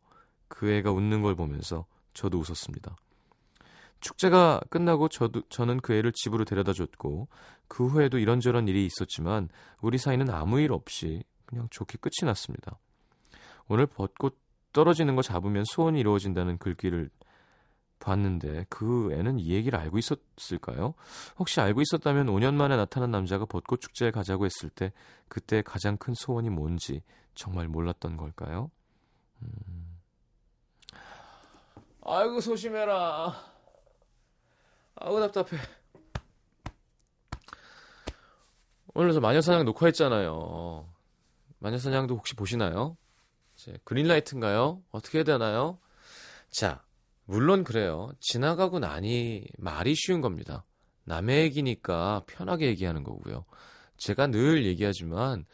그 0.48 0.70
애가 0.70 0.90
웃는 0.90 1.22
걸 1.22 1.34
보면서 1.36 1.86
저도 2.14 2.38
웃었습니다. 2.38 2.96
축제가 4.00 4.60
끝나고 4.70 5.08
저도 5.08 5.42
저는 5.50 5.80
그 5.80 5.92
애를 5.92 6.12
집으로 6.14 6.44
데려다 6.44 6.72
줬고 6.72 7.28
그 7.66 7.86
후에도 7.86 8.18
이런저런 8.18 8.66
일이 8.66 8.86
있었지만 8.86 9.48
우리 9.80 9.98
사이는 9.98 10.30
아무 10.30 10.60
일 10.60 10.72
없이 10.72 11.22
그냥 11.44 11.68
좋게 11.70 11.98
끝이 11.98 12.24
났습니다. 12.26 12.78
오늘 13.66 13.86
벚꽃 13.86 14.38
떨어지는 14.72 15.16
거 15.16 15.22
잡으면 15.22 15.64
소원이 15.66 16.00
이루어진다는 16.00 16.58
글귀를 16.58 17.10
봤는데 17.98 18.66
그 18.68 19.10
애는 19.12 19.38
이 19.38 19.50
얘기를 19.50 19.78
알고 19.78 19.98
있었을까요? 19.98 20.94
혹시 21.38 21.60
알고 21.60 21.80
있었다면 21.80 22.26
5년 22.26 22.54
만에 22.54 22.76
나타난 22.76 23.10
남자가 23.10 23.44
벚꽃 23.44 23.80
축제에 23.80 24.10
가자고 24.10 24.44
했을 24.44 24.70
때 24.70 24.92
그때 25.28 25.62
가장 25.62 25.96
큰 25.96 26.14
소원이 26.14 26.50
뭔지 26.50 27.02
정말 27.34 27.68
몰랐던 27.68 28.16
걸까요? 28.16 28.70
음... 29.42 29.98
아이고 32.04 32.40
소심해라. 32.40 33.34
아우 34.96 35.20
답답해. 35.20 35.62
오늘 38.94 39.12
저 39.12 39.20
마녀사냥 39.20 39.64
녹화했잖아요. 39.64 40.88
마녀사냥도 41.58 42.16
혹시 42.16 42.34
보시나요? 42.34 42.96
그린라이트인가요? 43.84 44.82
어떻게 44.90 45.18
해야 45.18 45.24
되나요? 45.24 45.78
자, 46.50 46.82
물론 47.28 47.62
그래요. 47.62 48.10
지나가고 48.20 48.78
나니 48.78 49.44
말이 49.58 49.94
쉬운 49.94 50.22
겁니다. 50.22 50.64
남의 51.04 51.42
얘기니까 51.42 52.22
편하게 52.26 52.68
얘기하는 52.68 53.04
거고요. 53.04 53.44
제가 53.98 54.28
늘 54.28 54.64
얘기하지만 54.64 55.44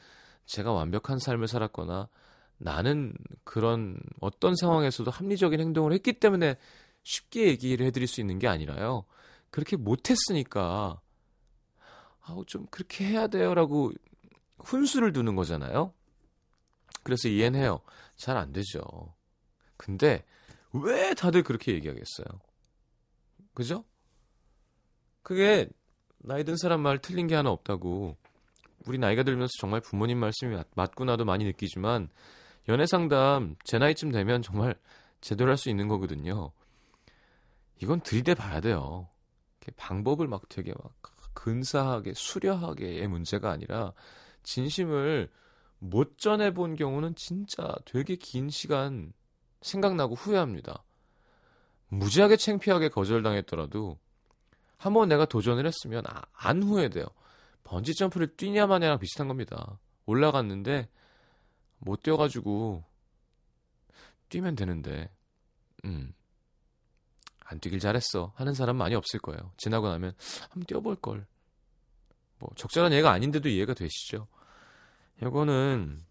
제가 0.47 0.73
완벽한 0.73 1.19
삶을 1.19 1.49
살았거나 1.49 2.09
나는 2.59 3.13
그런 3.43 3.99
어떤 4.21 4.55
상황에서도 4.55 5.11
합리적인 5.11 5.59
행동을 5.59 5.93
했기 5.93 6.13
때문에 6.13 6.57
쉽게 7.03 7.49
얘기를 7.49 7.85
해드릴 7.87 8.07
수 8.07 8.21
있는 8.21 8.39
게 8.39 8.47
아니라요. 8.47 9.05
그렇게 9.51 9.77
못했으니까 9.77 11.01
아우 12.21 12.45
좀 12.47 12.67
그렇게 12.71 13.05
해야 13.05 13.27
돼요라고 13.27 13.91
훈수를 14.61 15.13
두는 15.13 15.35
거잖아요. 15.35 15.93
그래서 17.03 17.29
이해는 17.29 17.59
해요. 17.59 17.81
잘 18.17 18.37
안 18.37 18.53
되죠. 18.53 18.81
근데 19.77 20.25
왜 20.75 21.15
다들 21.15 21.43
그렇게 21.43 21.73
얘기하겠어요? 21.73 22.27
그죠? 23.55 23.85
그게 25.23 25.69
나이 26.19 26.45
든 26.45 26.57
사람 26.57 26.81
말 26.81 26.99
틀린 26.99 27.27
게 27.27 27.35
하나 27.35 27.51
없다고. 27.51 28.17
우리 28.87 28.99
나이가 28.99 29.23
들면서 29.23 29.53
정말 29.61 29.81
부모님 29.81 30.19
말씀이 30.19 30.57
맞구나도 30.75 31.25
많이 31.25 31.45
느끼지만 31.45 32.09
연애 32.69 32.87
상담 32.87 33.57
제 33.65 33.79
나이쯤 33.79 34.11
되면 34.11 34.43
정말 34.43 34.75
제대로 35.21 35.51
할 35.51 35.57
수 35.57 35.71
있는 35.71 35.89
거거든요. 35.89 36.51
이건 37.81 38.01
들이대 38.01 38.35
봐야 38.35 38.61
돼요. 38.61 39.09
방법을 39.77 40.29
막 40.29 40.49
되게 40.49 40.73
막 40.73 40.93
근사하게 41.33 42.13
수려하게의 42.15 43.09
문제가 43.09 43.51
아니라 43.51 43.93
진심을 44.43 45.31
못 45.79 46.19
전해 46.19 46.53
본 46.53 46.77
경우는 46.77 47.15
진짜 47.15 47.75
되게 47.87 48.17
긴 48.17 48.51
시간 48.51 49.13
생각나고 49.65 50.15
후회합니다. 50.15 50.85
무지하게 51.89 52.37
창피하게 52.37 52.91
거절당했더라도 52.91 53.99
한번 54.77 55.09
내가 55.09 55.25
도전을 55.25 55.67
했으면 55.67 56.05
아, 56.07 56.23
안 56.33 56.63
후회돼요. 56.63 57.07
번지 57.65 57.95
점프를 57.95 58.37
뛰냐 58.37 58.67
마냐랑 58.67 58.99
비슷한 58.99 59.27
겁니다. 59.27 59.79
올라갔는데 60.05 60.89
못 61.79 62.03
뛰어가지고 62.03 62.85
뛰면 64.29 64.55
되는데 64.55 65.11
음. 65.85 66.13
안 67.47 67.61
뛰길 67.61 67.79
잘했어 67.79 68.33
하는 68.37 68.55
사람 68.55 68.77
많이 68.77 68.95
없을 68.95 69.21
거예요. 69.21 69.53
지나고 69.57 69.89
나면 69.89 70.15
한번 70.51 70.65
뛰어볼 70.67 70.97
걸. 70.97 71.27
뭐 72.39 72.51
적절한 72.57 72.93
예가 72.93 73.11
아닌데도 73.11 73.49
이해가 73.49 73.75
되시죠? 73.75 74.27
이거는 75.23 76.05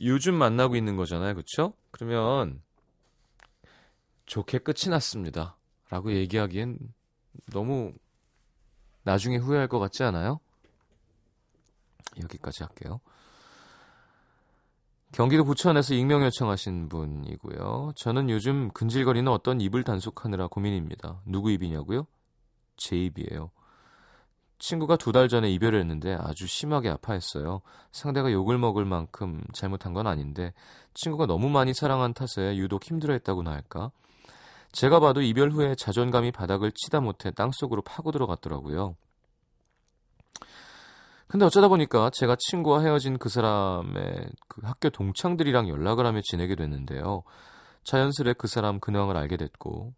요즘 0.00 0.34
만나고 0.34 0.76
있는 0.76 0.96
거잖아요. 0.96 1.34
그쵸? 1.34 1.72
그러면 1.90 2.60
좋게 4.26 4.58
끝이 4.58 4.90
났습니다. 4.90 5.56
라고 5.88 6.12
얘기하기엔 6.12 6.78
너무 7.52 7.92
나중에 9.04 9.36
후회할 9.36 9.68
것 9.68 9.78
같지 9.78 10.02
않아요? 10.02 10.40
여기까지 12.20 12.64
할게요. 12.64 13.00
경기도 15.12 15.44
부천에서 15.44 15.94
익명 15.94 16.22
요청하신 16.24 16.88
분이고요. 16.88 17.92
저는 17.96 18.28
요즘 18.28 18.70
근질거리는 18.72 19.30
어떤 19.30 19.60
입을 19.60 19.84
단속하느라 19.84 20.48
고민입니다. 20.48 21.22
누구 21.24 21.50
입이냐고요? 21.50 22.06
제 22.76 22.96
입이에요. 22.96 23.50
친구가 24.58 24.96
두 24.96 25.12
달 25.12 25.28
전에 25.28 25.50
이별을 25.50 25.78
했는데 25.80 26.16
아주 26.20 26.46
심하게 26.46 26.88
아파했어요. 26.88 27.60
상대가 27.92 28.32
욕을 28.32 28.58
먹을 28.58 28.84
만큼 28.84 29.42
잘못한 29.52 29.92
건 29.92 30.06
아닌데 30.06 30.52
친구가 30.94 31.26
너무 31.26 31.48
많이 31.48 31.74
사랑한 31.74 32.14
탓에 32.14 32.56
유독 32.56 32.84
힘들어했다고나 32.84 33.50
할까? 33.50 33.90
제가 34.72 35.00
봐도 35.00 35.22
이별 35.22 35.50
후에 35.50 35.74
자존감이 35.74 36.32
바닥을 36.32 36.72
치다 36.72 37.00
못해 37.00 37.30
땅속으로 37.30 37.82
파고 37.82 38.12
들어갔더라고요. 38.12 38.96
근데 41.28 41.44
어쩌다 41.44 41.68
보니까 41.68 42.10
제가 42.10 42.36
친구와 42.38 42.82
헤어진 42.82 43.18
그 43.18 43.28
사람의 43.28 44.30
그 44.48 44.60
학교 44.64 44.90
동창들이랑 44.90 45.68
연락을 45.68 46.06
하며 46.06 46.20
지내게 46.22 46.54
됐는데요. 46.54 47.22
자연스레 47.84 48.34
그 48.34 48.46
사람 48.46 48.78
근황을 48.80 49.16
알게 49.16 49.36
됐고 49.36 49.92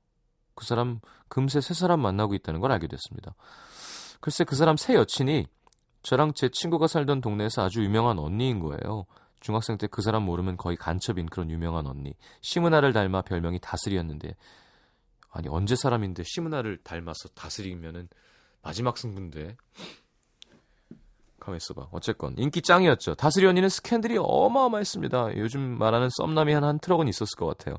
그 0.55 0.64
사람 0.64 1.01
금세 1.29 1.61
새 1.61 1.75
사람 1.75 2.01
만나고 2.01 2.35
있다는 2.35 2.61
걸 2.61 2.73
알게 2.73 2.87
됐습니다. 2.88 3.35
글쎄 4.21 4.45
그 4.45 4.57
사람 4.57 4.77
새 4.77 4.95
여친이 4.95 5.47
저랑 6.03 6.33
제 6.35 6.49
친구가 6.49 6.87
살던 6.87 7.21
동네에서 7.21 7.63
아주 7.63 7.83
유명한 7.83 8.19
언니인 8.19 8.61
거예요. 8.61 9.07
중학생 9.41 9.79
때 9.79 9.87
그 9.87 10.03
사람 10.03 10.25
모르면 10.25 10.57
거의 10.57 10.77
간첩인 10.77 11.27
그런 11.27 11.51
유명한 11.51 11.87
언니. 11.87 12.15
시문화를 12.41 12.93
닮아 12.93 13.23
별명이 13.23 13.61
다슬이였는데 13.61 14.35
아니 15.31 15.49
언제 15.49 15.77
사람인데 15.77 16.25
시문화를 16.25 16.79
닮아서 16.83 17.29
다스리면은 17.35 18.09
마지막 18.63 18.99
승부인데 18.99 19.57
가만 21.41 21.57
있어봐. 21.59 21.89
어쨌건 21.93 22.35
인기 22.39 22.61
짱이었죠. 22.63 23.15
다스리 23.15 23.47
언니는 23.47 23.69
스캔들이 23.69 24.17
어마어마했습니다. 24.19 25.37
요즘 25.37 25.61
말하는 25.79 26.09
썸남이 26.11 26.53
한 26.53 26.65
한 26.65 26.79
트럭은 26.81 27.07
있었을 27.09 27.37
것 27.37 27.47
같아요. 27.47 27.77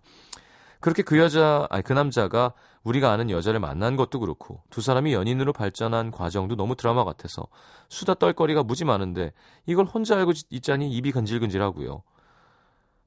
그렇게 0.80 1.04
그 1.04 1.18
여자, 1.20 1.68
아니 1.70 1.84
그 1.84 1.92
남자가 1.92 2.54
우리가 2.84 3.12
아는 3.12 3.30
여자를 3.30 3.60
만난 3.60 3.96
것도 3.96 4.20
그렇고 4.20 4.62
두 4.70 4.82
사람이 4.82 5.14
연인으로 5.14 5.54
발전한 5.54 6.12
과정도 6.12 6.56
너무 6.56 6.76
드라마 6.76 7.04
같아서 7.04 7.48
수다 7.90 8.16
떨거리가 8.16 8.64
무지 8.64 8.86
많은데 8.86 9.34
이걸 9.66 9.86
혼자 9.86 10.18
알고 10.18 10.32
있자니 10.50 10.90
입이 10.92 11.12
근질근질하고요. 11.12 12.04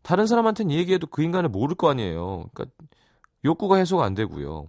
다른 0.02 0.26
사람한테는 0.26 0.74
얘기해도 0.74 1.06
그 1.06 1.22
인간을 1.22 1.48
모를 1.48 1.76
거 1.76 1.88
아니에요. 1.88 2.46
그러니까 2.52 2.76
욕구가 3.44 3.76
해소가 3.76 4.04
안 4.04 4.14
되고요. 4.14 4.68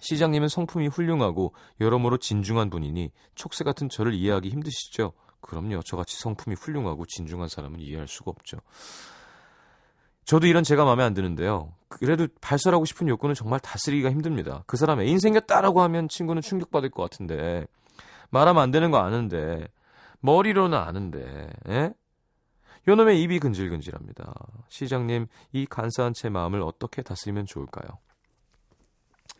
시장님은 0.00 0.48
성품이 0.48 0.88
훌륭하고 0.88 1.54
여러모로 1.80 2.18
진중한 2.18 2.70
분이니 2.70 3.10
촉새 3.34 3.64
같은 3.64 3.88
저를 3.88 4.14
이해하기 4.14 4.48
힘드시죠? 4.48 5.12
그럼요. 5.40 5.82
저같이 5.82 6.16
성품이 6.18 6.56
훌륭하고 6.56 7.04
진중한 7.06 7.48
사람은 7.48 7.80
이해할 7.80 8.06
수가 8.06 8.30
없죠. 8.30 8.58
저도 10.28 10.46
이런 10.46 10.62
제가 10.62 10.84
마음에 10.84 11.02
안 11.04 11.14
드는데요. 11.14 11.72
그래도 11.88 12.28
발설하고 12.42 12.84
싶은 12.84 13.08
욕구는 13.08 13.34
정말 13.34 13.60
다스리기가 13.60 14.10
힘듭니다. 14.10 14.62
그 14.66 14.76
사람 14.76 15.00
애인 15.00 15.20
생겼다라고 15.20 15.80
하면 15.80 16.06
친구는 16.06 16.42
충격받을 16.42 16.90
것 16.90 17.02
같은데 17.02 17.66
말하면 18.28 18.62
안 18.62 18.70
되는 18.70 18.90
거 18.90 18.98
아는데 18.98 19.66
머리로는 20.20 20.76
아는데 20.76 21.48
예? 21.70 21.94
요놈의 22.86 23.22
입이 23.22 23.38
근질근질합니다. 23.38 24.34
시장님 24.68 25.28
이 25.52 25.64
간사한 25.64 26.12
제 26.12 26.28
마음을 26.28 26.60
어떻게 26.60 27.00
다스리면 27.00 27.46
좋을까요? 27.46 27.88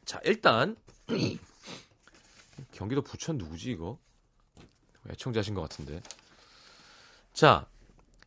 자, 0.07 0.18
일단 0.24 0.74
경기도 2.72 3.03
부천 3.03 3.37
누구지 3.37 3.72
이거? 3.72 3.98
애청자신 5.11 5.53
것 5.53 5.61
같은데. 5.61 6.01
자, 7.35 7.66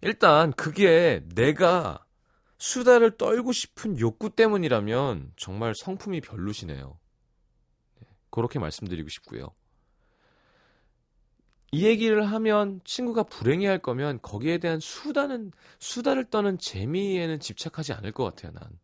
일단 0.02 0.54
그게 0.54 1.24
내가 1.34 2.06
수다를 2.62 3.18
떨고 3.18 3.52
싶은 3.52 4.00
욕구 4.00 4.30
때문이라면 4.30 5.34
정말 5.36 5.74
성품이 5.74 6.22
별로시네요. 6.22 7.00
네, 8.00 8.08
그렇게 8.30 8.60
말씀드리고 8.60 9.10
싶고요. 9.10 9.48
이 11.72 11.86
얘기를 11.86 12.30
하면 12.32 12.82
친구가 12.84 13.24
불행해할 13.24 13.80
거면 13.80 14.20
거기에 14.22 14.58
대한 14.60 14.80
수다는 14.80 15.52
수다를 15.80 16.26
떠는 16.30 16.60
재미에는 16.60 17.40
집착하지 17.40 17.94
않을 17.94 18.12
것 18.12 18.26
같아요. 18.26 18.52
난. 18.52 18.80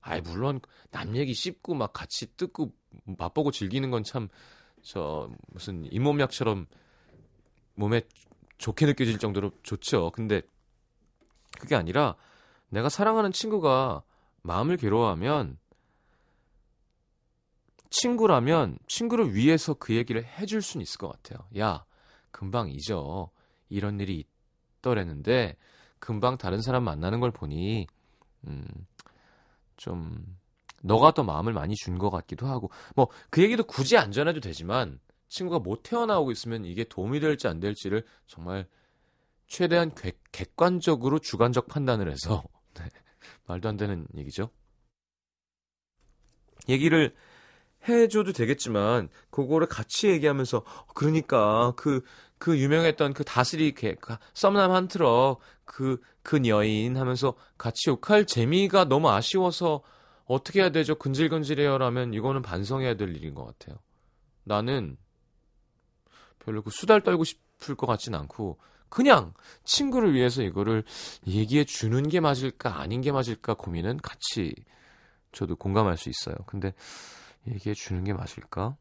아이 0.00 0.20
물론 0.20 0.60
남 0.90 1.16
얘기 1.16 1.34
씹고 1.34 1.74
막 1.74 1.92
같이 1.92 2.36
뜯고 2.36 2.72
맛보고 3.06 3.50
즐기는 3.50 3.90
건 3.90 4.04
참 4.04 4.28
저 4.82 5.30
무슨 5.48 5.90
잇몸약처럼 5.90 6.66
몸에 7.74 8.02
좋게 8.58 8.86
느껴질 8.86 9.18
정도로 9.18 9.52
좋죠. 9.62 10.10
근데 10.12 10.42
그게 11.58 11.74
아니라 11.74 12.16
내가 12.74 12.88
사랑하는 12.88 13.30
친구가 13.32 14.02
마음을 14.42 14.76
괴로워하면 14.76 15.58
친구라면 17.90 18.78
친구를 18.88 19.34
위해서 19.34 19.74
그 19.74 19.94
얘기를 19.94 20.24
해줄 20.24 20.60
수는 20.60 20.82
있을 20.82 20.98
것 20.98 21.08
같아요. 21.08 21.46
야, 21.56 21.84
금방 22.32 22.68
잊어. 22.68 23.30
이런 23.68 24.00
일이 24.00 24.24
있더랬는데 24.78 25.56
금방 26.00 26.36
다른 26.36 26.60
사람 26.60 26.82
만나는 26.82 27.20
걸 27.20 27.30
보니 27.30 27.86
음, 28.48 28.66
좀 29.76 30.36
너가 30.82 31.12
더 31.12 31.22
마음을 31.22 31.52
많이 31.52 31.74
준 31.76 31.96
것 31.98 32.10
같기도 32.10 32.46
하고 32.46 32.70
뭐 32.96 33.06
그 33.30 33.42
얘기도 33.42 33.64
굳이 33.64 33.96
안 33.96 34.10
전해도 34.12 34.40
되지만 34.40 34.98
친구가 35.28 35.60
못 35.60 35.82
태어나오고 35.84 36.32
있으면 36.32 36.64
이게 36.64 36.84
도움이 36.84 37.20
될지 37.20 37.46
안 37.48 37.60
될지를 37.60 38.04
정말 38.26 38.66
최대한 39.46 39.94
객, 39.94 40.20
객관적으로 40.32 41.18
주관적 41.20 41.68
판단을 41.68 42.10
해서 42.10 42.42
네, 42.42 42.53
말도 43.46 43.68
안 43.68 43.76
되는 43.76 44.06
얘기죠. 44.16 44.50
얘기를 46.68 47.14
해줘도 47.88 48.32
되겠지만 48.32 49.08
그거를 49.30 49.66
같이 49.66 50.08
얘기하면서 50.08 50.64
그러니까 50.94 51.72
그그 51.76 52.04
그 52.38 52.58
유명했던 52.58 53.12
그 53.12 53.24
다스리 53.24 53.74
개, 53.74 53.94
그 53.94 54.16
썸남 54.32 54.70
한 54.70 54.88
트럭 54.88 55.40
그, 55.64 56.00
그 56.22 56.46
여인 56.46 56.96
하면서 56.96 57.34
같이 57.58 57.90
욕할 57.90 58.26
재미가 58.26 58.86
너무 58.86 59.10
아쉬워서 59.10 59.82
어떻게 60.26 60.60
해야 60.60 60.70
되죠? 60.70 60.94
근질근질해요 60.94 61.76
라면 61.78 62.14
이거는 62.14 62.42
반성해야 62.42 62.94
될 62.94 63.14
일인 63.14 63.34
것 63.34 63.44
같아요. 63.44 63.78
나는 64.44 64.96
별로 66.38 66.62
그 66.62 66.70
수달 66.70 67.02
떨고 67.02 67.24
싶을 67.24 67.74
것 67.74 67.86
같진 67.86 68.14
않고 68.14 68.58
그냥 68.94 69.34
친구를 69.64 70.14
위해서 70.14 70.42
이거를 70.42 70.84
얘기해 71.26 71.64
주는 71.64 72.08
게 72.08 72.20
맞을까 72.20 72.80
아닌 72.80 73.00
게 73.00 73.10
맞을까 73.10 73.54
고민은 73.54 73.98
같이 73.98 74.54
저도 75.32 75.56
공감할 75.56 75.96
수 75.96 76.08
있어요. 76.08 76.36
근데 76.46 76.72
얘기해 77.48 77.74
주는 77.74 78.04
게 78.04 78.12
맞을까? 78.12 78.76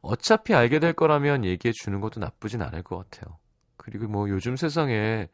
어차피 0.00 0.54
알게 0.54 0.80
될 0.80 0.92
거라면 0.92 1.44
얘기해 1.44 1.72
주는 1.72 2.00
것도 2.00 2.18
나쁘진 2.20 2.62
않을 2.62 2.82
것 2.82 2.98
같아요. 2.98 3.38
그리고 3.76 4.08
뭐 4.08 4.28
요즘 4.28 4.56
세상에 4.56 5.28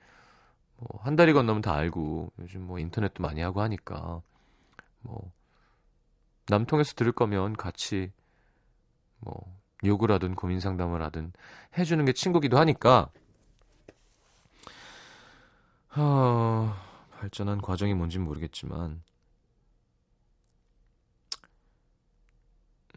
뭐 0.76 1.00
한 1.02 1.16
달이 1.16 1.32
건너면 1.32 1.62
다 1.62 1.74
알고 1.74 2.32
요즘 2.40 2.62
뭐 2.62 2.78
인터넷도 2.78 3.22
많이 3.22 3.40
하고 3.40 3.62
하니까 3.62 4.20
뭐 5.00 5.32
남통에서 6.48 6.94
들을 6.94 7.12
거면 7.12 7.56
같이 7.56 8.12
뭐 9.20 9.53
욕을 9.84 10.10
하든 10.12 10.34
고민 10.34 10.60
상담을 10.60 11.02
하든 11.02 11.32
해주는 11.78 12.04
게 12.04 12.12
친구기도 12.12 12.58
하니까 12.58 13.10
하, 15.88 16.76
발전한 17.18 17.60
과정이 17.60 17.94
뭔진 17.94 18.22
모르겠지만 18.22 19.02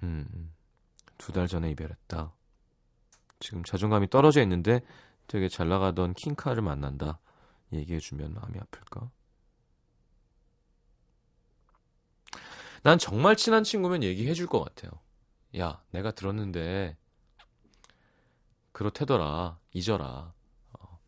음, 0.04 0.54
두 1.18 1.32
달 1.34 1.48
전에 1.48 1.72
이별했다. 1.72 2.32
지금 3.40 3.64
자존감이 3.64 4.10
떨어져 4.10 4.42
있는데 4.44 4.82
되게 5.28 5.50
잘 5.50 5.70
나가던 5.70 6.14
킹카를 6.14 6.62
만난다. 6.62 7.20
얘기해주면 7.74 8.34
마음이 8.34 8.60
아플까? 8.60 9.12
난 12.84 12.98
정말 12.98 13.36
친한 13.36 13.64
친구면 13.64 14.04
얘기해줄 14.04 14.48
것 14.48 14.64
같아요. 14.64 14.92
야, 15.60 15.82
내가 15.92 16.12
들었는데 16.12 16.96
그렇대더라. 18.72 19.60
잊어라. 19.74 20.34
어. 20.80 21.00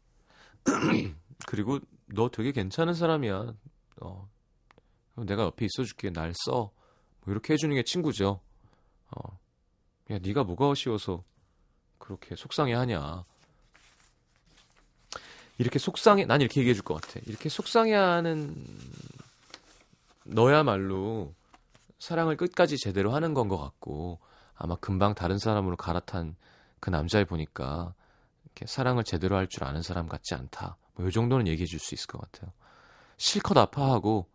그리고 1.45 1.79
너 2.07 2.29
되게 2.29 2.51
괜찮은 2.51 2.93
사람이야. 2.95 3.53
어. 4.01 4.29
내가 5.17 5.43
옆에 5.43 5.65
있어줄게. 5.65 6.09
날 6.09 6.33
써. 6.45 6.71
뭐 7.21 7.31
이렇게 7.33 7.53
해주는 7.53 7.75
게 7.75 7.83
친구죠. 7.83 8.41
어. 9.11 9.39
야, 10.11 10.17
네가 10.19 10.43
뭐가 10.45 10.71
아쉬워서 10.71 11.23
그렇게 11.99 12.35
속상해하냐. 12.35 13.25
이렇게 15.59 15.77
속상해, 15.77 16.25
난 16.25 16.39
이렇게 16.41 16.61
얘기해 16.61 16.73
줄 16.73 16.83
것 16.83 17.01
같아. 17.01 17.19
이렇게 17.27 17.49
속상해하는 17.49 18.55
너야말로 20.23 21.33
사랑을 21.99 22.37
끝까지 22.37 22.77
제대로 22.77 23.11
하는 23.13 23.33
건 23.33 23.49
것 23.49 23.57
같고, 23.57 24.19
아마 24.59 24.75
금방 24.75 25.15
다른 25.15 25.37
사람으로 25.39 25.77
갈아탄 25.77 26.35
그 26.81 26.89
남자를 26.89 27.25
보니까, 27.25 27.93
이렇게 28.43 28.65
사랑을 28.67 29.03
제대로 29.05 29.37
할 29.37 29.47
줄 29.47 29.63
아는 29.63 29.81
사람 29.81 30.07
같지 30.07 30.35
않다. 30.35 30.77
뭐, 30.95 31.07
이 31.07 31.11
정도는 31.11 31.47
얘기해 31.47 31.65
줄 31.65 31.79
수 31.79 31.95
있을 31.95 32.07
것 32.07 32.19
같아요. 32.19 32.51
실컷 33.17 33.57
아파하고, 33.57 34.29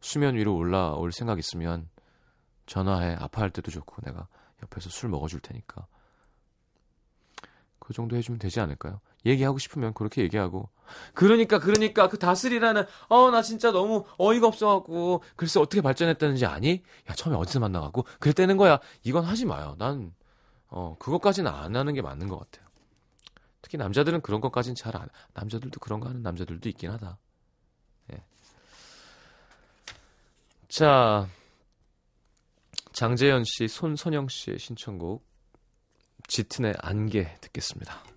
수면 0.00 0.34
위로 0.36 0.56
올라올 0.56 1.12
생각 1.12 1.38
있으면, 1.38 1.88
전화해. 2.66 3.14
아파할 3.14 3.50
때도 3.50 3.70
좋고, 3.70 3.96
내가 4.06 4.26
옆에서 4.62 4.88
술 4.88 5.10
먹어줄 5.10 5.40
테니까. 5.40 5.86
그 7.78 7.92
정도 7.92 8.16
해주면 8.16 8.38
되지 8.38 8.60
않을까요? 8.60 9.00
얘기하고 9.24 9.58
싶으면 9.58 9.94
그렇게 9.94 10.22
얘기하고. 10.22 10.68
그러니까, 11.14 11.58
그러니까, 11.58 12.08
그 12.08 12.18
다스리라는, 12.18 12.84
어, 13.08 13.30
나 13.30 13.42
진짜 13.42 13.70
너무 13.70 14.04
어이가 14.18 14.46
없어갖고, 14.46 15.22
글쎄 15.36 15.60
어떻게 15.60 15.80
발전했다는지 15.80 16.46
아니? 16.46 16.82
야, 17.08 17.14
처음에 17.14 17.36
어디서 17.36 17.60
만나갖고, 17.60 18.04
그랬다는 18.18 18.56
거야. 18.56 18.78
이건 19.02 19.24
하지 19.24 19.46
마요. 19.46 19.74
난, 19.78 20.12
어, 20.68 20.96
그것까지는 20.98 21.50
안 21.50 21.76
하는 21.76 21.94
게 21.94 22.02
맞는 22.02 22.28
것 22.28 22.38
같아요. 22.38 22.66
특히 23.62 23.78
남자들은 23.78 24.20
그런 24.22 24.40
것까지는 24.40 24.74
잘 24.74 24.96
안, 24.96 25.08
남자들도 25.34 25.78
그런 25.80 26.00
거 26.00 26.08
하는 26.08 26.22
남자들도 26.22 26.68
있긴 26.68 26.90
하다. 26.90 27.16
예. 28.12 28.22
자, 30.68 31.28
장재현 32.92 33.44
씨, 33.44 33.68
손선영 33.68 34.28
씨의 34.28 34.58
신청곡, 34.58 35.24
짙은의 36.28 36.74
안개 36.78 37.36
듣겠습니다. 37.40 38.11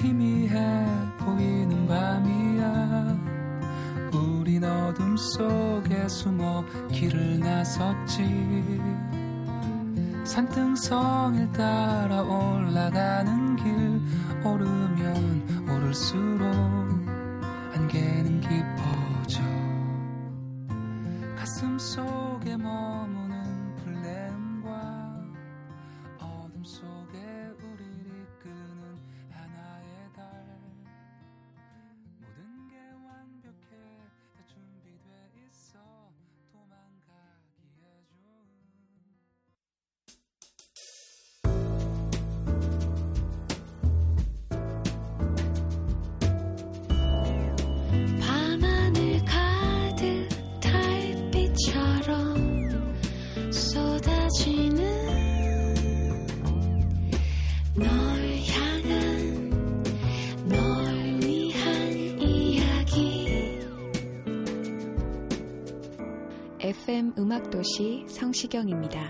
희미해 0.00 0.86
보이는 1.18 1.86
밤이야. 1.86 3.18
우린 4.14 4.64
어둠 4.64 5.14
속에 5.14 6.08
숨어 6.08 6.64
길을 6.90 7.40
나섰지. 7.40 8.80
산등성을 10.24 11.52
따라 11.52 12.22
올라가는 12.22 13.56
길 13.56 14.00
오르면 14.42 15.68
오를수록 15.68 16.89
FM 66.70 67.14
음악도시 67.18 68.06
성시경입니다. 68.08 69.00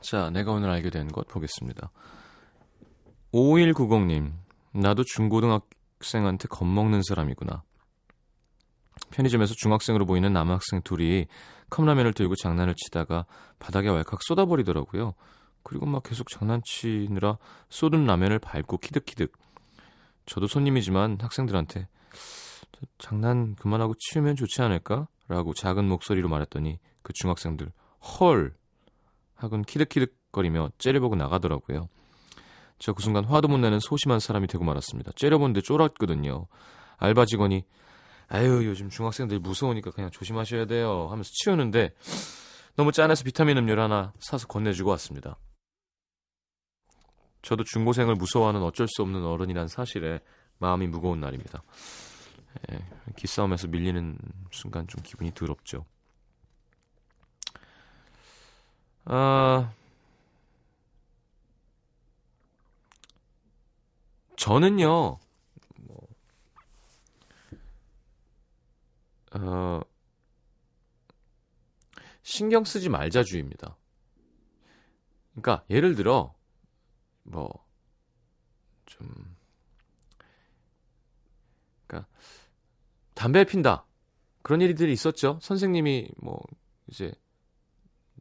자, 0.00 0.30
내가 0.30 0.50
오늘 0.50 0.68
알게 0.70 0.90
된 0.90 1.06
것 1.06 1.28
보겠습니다. 1.28 1.92
5190님, 3.32 4.32
나도 4.72 5.04
중고등학생한테 5.04 6.48
겁먹는 6.48 7.02
사람이구나. 7.04 7.62
편의점에서 9.12 9.54
중학생으로 9.58 10.06
보이는 10.06 10.32
남학생 10.32 10.82
둘이 10.82 11.26
컵라면을 11.70 12.14
들고 12.14 12.34
장난을 12.34 12.74
치다가 12.74 13.26
바닥에 13.60 13.88
왈칵 13.90 14.24
쏟아버리더라고요. 14.24 15.14
그리고 15.62 15.86
막 15.86 16.02
계속 16.02 16.28
장난치느라 16.30 17.38
쏟은 17.68 18.06
라면을 18.06 18.40
밟고 18.40 18.78
키득키득. 18.78 19.45
저도 20.26 20.46
손님이지만 20.46 21.18
학생들한테 21.20 21.88
저 22.72 22.80
장난 22.98 23.54
그만하고 23.54 23.94
치우면 23.98 24.36
좋지 24.36 24.60
않을까? 24.62 25.08
라고 25.28 25.54
작은 25.54 25.88
목소리로 25.88 26.28
말했더니 26.28 26.78
그 27.02 27.12
중학생들 27.12 27.72
헐 28.20 28.54
하곤 29.34 29.62
키득키득거리며 29.62 30.70
째려보고 30.78 31.16
나가더라고요. 31.16 31.88
저 32.78 32.92
그 32.92 33.02
순간 33.02 33.24
화도 33.24 33.48
못 33.48 33.58
내는 33.58 33.80
소심한 33.80 34.20
사람이 34.20 34.46
되고 34.48 34.64
말았습니다. 34.64 35.12
째려보는데 35.16 35.62
쫄았거든요. 35.62 36.46
알바 36.98 37.24
직원이 37.24 37.64
아유 38.28 38.66
요즘 38.66 38.90
중학생들 38.90 39.38
무서우니까 39.38 39.92
그냥 39.92 40.10
조심하셔야 40.10 40.66
돼요 40.66 41.06
하면서 41.10 41.30
치우는데 41.32 41.94
너무 42.74 42.92
짠해서 42.92 43.24
비타민 43.24 43.56
음료를 43.56 43.82
하나 43.82 44.12
사서 44.18 44.46
건네주고 44.48 44.90
왔습니다. 44.90 45.38
저도 47.46 47.62
중고생을 47.62 48.16
무서워하는 48.16 48.60
어쩔 48.60 48.88
수 48.88 49.02
없는 49.02 49.24
어른이란 49.24 49.68
사실에 49.68 50.18
마음이 50.58 50.88
무거운 50.88 51.20
날입니다. 51.20 51.62
예, 52.72 52.84
기싸움에서 53.14 53.68
밀리는 53.68 54.18
순간 54.50 54.88
좀 54.88 55.00
기분이 55.04 55.32
더럽죠. 55.32 55.86
아, 59.04 59.72
저는요, 64.34 65.20
뭐, 65.82 66.08
어, 69.34 69.80
신경 72.24 72.64
쓰지 72.64 72.88
말자주의입니다. 72.88 73.76
그러니까, 75.36 75.64
예를 75.70 75.94
들어, 75.94 76.34
뭐, 77.26 77.66
좀, 78.86 79.36
그러니까, 81.86 82.08
담배 83.14 83.44
핀다. 83.44 83.86
그런 84.42 84.60
일들이 84.60 84.92
있었죠. 84.92 85.38
선생님이 85.42 86.10
뭐, 86.18 86.40
이제, 86.88 87.12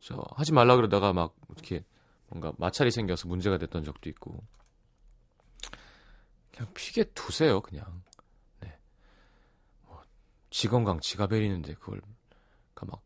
저 0.02 0.24
하지 0.36 0.54
말라 0.54 0.76
그러다가 0.76 1.13
막 1.13 1.36
이렇게 1.50 1.84
뭔가 2.28 2.54
마찰이 2.58 2.91
생겨서 2.91 3.28
문제가 3.28 3.58
됐던 3.58 3.84
적도 3.84 4.10
있고 4.10 4.44
그냥 6.52 6.74
피게 6.74 7.06
두세요 7.06 7.62
그냥 7.62 8.04
네. 8.60 8.78
뭐지 9.84 10.68
건강 10.68 11.00
지가 11.00 11.28
베리는데 11.28 11.76
그걸 11.76 12.02
그러니까 12.74 12.98
막 12.98 13.05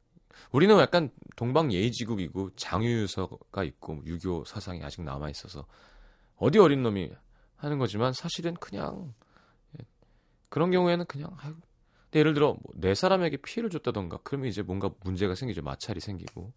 우리는 0.51 0.77
약간 0.79 1.11
동방 1.35 1.71
예의지국이고 1.71 2.51
장유유서가 2.55 3.63
있고 3.63 3.95
뭐 3.95 4.03
유교 4.05 4.43
사상이 4.45 4.83
아직 4.83 5.01
남아 5.03 5.29
있어서 5.29 5.65
어디 6.37 6.57
어린 6.59 6.81
놈이 6.83 7.11
하는 7.57 7.77
거지만 7.77 8.13
사실은 8.13 8.53
그냥 8.55 9.13
예, 9.79 9.85
그런 10.49 10.71
경우에는 10.71 11.05
그냥 11.05 11.35
아유, 11.39 11.53
근데 12.05 12.19
예를 12.19 12.33
들어 12.33 12.53
뭐 12.53 12.73
내 12.75 12.95
사람에게 12.95 13.37
피해를 13.37 13.69
줬다던가 13.69 14.19
그러면 14.23 14.47
이제 14.49 14.61
뭔가 14.63 14.89
문제가 15.03 15.35
생기죠 15.35 15.61
마찰이 15.61 15.99
생기고 15.99 16.51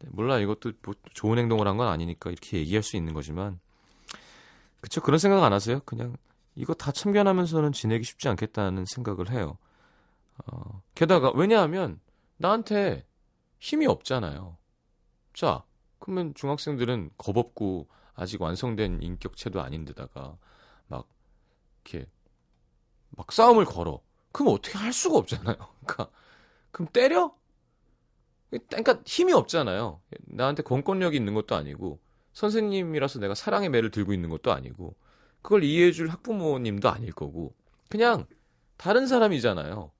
네, 0.00 0.08
몰라 0.10 0.38
이것도 0.38 0.72
뭐 0.82 0.94
좋은 1.14 1.38
행동을 1.38 1.66
한 1.68 1.76
건 1.76 1.88
아니니까 1.88 2.30
이렇게 2.30 2.58
얘기할 2.58 2.82
수 2.82 2.96
있는 2.96 3.12
거지만 3.14 3.60
그쵸 4.80 5.00
그런 5.00 5.18
생각 5.18 5.42
안 5.44 5.52
하세요? 5.52 5.80
그냥 5.84 6.16
이거 6.54 6.74
다 6.74 6.90
참견하면서는 6.92 7.72
지내기 7.72 8.04
쉽지 8.04 8.28
않겠다는 8.28 8.86
생각을 8.86 9.30
해요. 9.30 9.58
어, 10.46 10.82
게다가 10.94 11.30
왜냐하면 11.34 12.00
나한테 12.36 13.06
힘이 13.58 13.86
없잖아요. 13.86 14.56
자, 15.32 15.64
그러면 15.98 16.34
중학생들은 16.34 17.10
겁없고 17.16 17.88
아직 18.14 18.40
완성된 18.40 19.02
인격체도 19.02 19.60
아닌데다가 19.60 20.38
막 20.88 21.08
이렇게 21.84 22.08
막 23.10 23.32
싸움을 23.32 23.64
걸어. 23.64 24.00
그럼 24.32 24.54
어떻게 24.54 24.78
할 24.78 24.92
수가 24.92 25.18
없잖아요. 25.18 25.56
그러니까 25.84 26.10
그럼 26.70 26.88
때려? 26.92 27.34
그러니까 28.50 29.02
힘이 29.04 29.32
없잖아요. 29.32 30.00
나한테 30.26 30.62
권권력이 30.62 31.16
있는 31.16 31.34
것도 31.34 31.54
아니고 31.54 32.00
선생님이라서 32.32 33.18
내가 33.18 33.34
사랑의 33.34 33.70
매를 33.70 33.90
들고 33.90 34.12
있는 34.12 34.28
것도 34.28 34.52
아니고 34.52 34.94
그걸 35.42 35.64
이해해줄 35.64 36.08
학부모님도 36.08 36.88
아닐 36.88 37.12
거고 37.12 37.54
그냥 37.88 38.26
다른 38.76 39.06
사람이잖아요. 39.06 39.90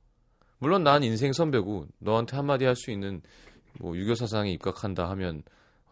물론 0.58 0.84
난 0.84 1.02
인생 1.02 1.32
선배고 1.32 1.86
너한테 1.98 2.36
한마디 2.36 2.64
할 2.64 2.76
수 2.76 2.90
있는 2.90 3.22
뭐 3.78 3.96
유교 3.96 4.14
사상에 4.14 4.50
입각한다 4.52 5.08
하면 5.10 5.42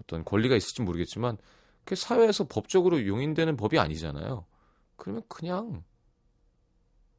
어떤 0.00 0.24
권리가 0.24 0.57
있을지 0.57 0.83
모르겠지만 0.83 1.37
그 1.85 1.94
사회에서 1.96 2.44
법적으로 2.48 3.07
용인되는 3.07 3.57
법이 3.57 3.79
아니잖아요. 3.79 4.46
그러면 4.96 5.22
그냥 5.29 5.83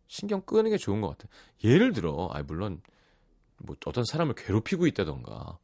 신경 0.08 0.42
끄는 0.42 0.72
게 0.72 0.78
좋은 0.78 1.02
것 1.02 1.10
같아요. 1.10 1.30
예를 1.64 1.94
들어, 1.94 2.30
아 2.32 2.42
물론 2.44 2.82
뭐 3.58 3.76
어떤 3.86 4.04
사람을 4.06 4.34
괴롭히고 4.36 4.88
있다던가, 4.88 5.58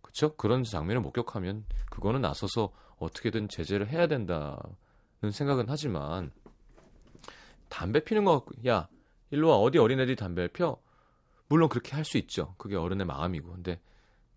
그렇죠? 0.00 0.34
그런 0.36 0.64
장면을 0.64 1.02
목격하면 1.02 1.64
그거는 1.90 2.22
나서서 2.22 2.72
어떻게든 2.98 3.48
제재를 3.48 3.88
해야 3.88 4.06
된다는 4.06 4.56
생각은 5.32 5.66
하지만 5.68 6.30
담배 7.68 8.02
피는 8.02 8.24
거 8.24 8.44
야 8.66 8.88
일로 9.30 9.48
와 9.50 9.56
어디 9.56 9.78
어린애들이 9.78 10.16
담배를 10.16 10.48
펴? 10.48 10.78
물론 11.48 11.68
그렇게 11.68 11.94
할 11.94 12.04
수 12.04 12.18
있죠. 12.18 12.54
그게 12.58 12.76
어른의 12.76 13.06
마음이고, 13.06 13.52
근데 13.52 13.80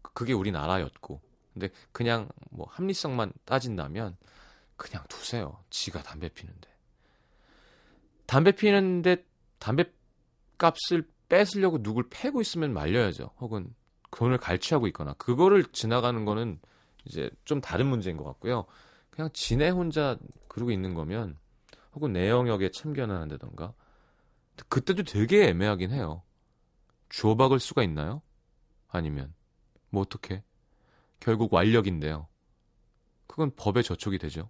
그게 0.01 0.33
우리나라였고, 0.33 1.21
근데 1.53 1.69
그냥 1.91 2.29
뭐 2.51 2.67
합리성만 2.69 3.33
따진다면 3.45 4.17
그냥 4.77 5.03
두세요. 5.09 5.59
지가 5.69 6.03
담배 6.03 6.29
피는데. 6.29 6.69
담배 8.25 8.51
피는데 8.51 9.25
담배 9.57 9.85
값을 10.57 11.09
뺏으려고 11.27 11.81
누굴 11.81 12.07
패고 12.09 12.41
있으면 12.41 12.73
말려야죠. 12.73 13.31
혹은 13.39 13.73
돈을 14.11 14.37
갈취하고 14.37 14.87
있거나 14.87 15.13
그거를 15.13 15.63
지나가는 15.71 16.25
거는 16.25 16.59
이제 17.05 17.29
좀 17.45 17.61
다른 17.61 17.87
문제인 17.87 18.17
것 18.17 18.23
같고요. 18.23 18.65
그냥 19.09 19.29
지네 19.33 19.69
혼자 19.69 20.17
그러고 20.47 20.71
있는 20.71 20.93
거면 20.93 21.37
혹은 21.93 22.13
내 22.13 22.29
영역에 22.29 22.71
참견을 22.71 23.15
한다던가 23.15 23.73
그때도 24.67 25.03
되게 25.03 25.47
애매하긴 25.49 25.91
해요. 25.91 26.23
주워박을 27.09 27.59
수가 27.59 27.83
있나요? 27.83 28.21
아니면 28.87 29.33
뭐 29.89 30.01
어떻게? 30.01 30.43
결국 31.19 31.53
완력인데요. 31.53 32.27
그건 33.27 33.51
법에 33.55 33.81
저촉이 33.81 34.17
되죠. 34.17 34.49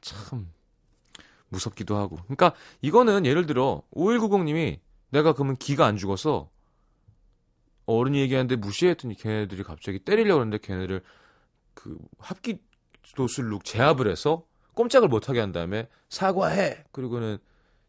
참 0.00 0.52
무섭기도 1.48 1.96
하고. 1.96 2.16
그러니까 2.16 2.54
이거는 2.80 3.26
예를 3.26 3.46
들어 3.46 3.82
5190님이 3.94 4.80
내가 5.10 5.32
그러면 5.32 5.56
기가 5.56 5.86
안 5.86 5.96
죽어서 5.96 6.50
어른이 7.86 8.18
얘기하는데 8.20 8.56
무시했더니 8.56 9.14
걔네들이 9.14 9.62
갑자기 9.62 9.98
때리려고 10.00 10.40
하는데 10.40 10.58
걔네를 10.58 11.02
그 11.74 11.98
합기 12.18 12.60
도술룩 13.14 13.64
제압을 13.64 14.10
해서 14.10 14.44
꼼짝을 14.74 15.08
못하게 15.08 15.40
한 15.40 15.52
다음에 15.52 15.88
사과해. 16.08 16.84
그리고는 16.92 17.38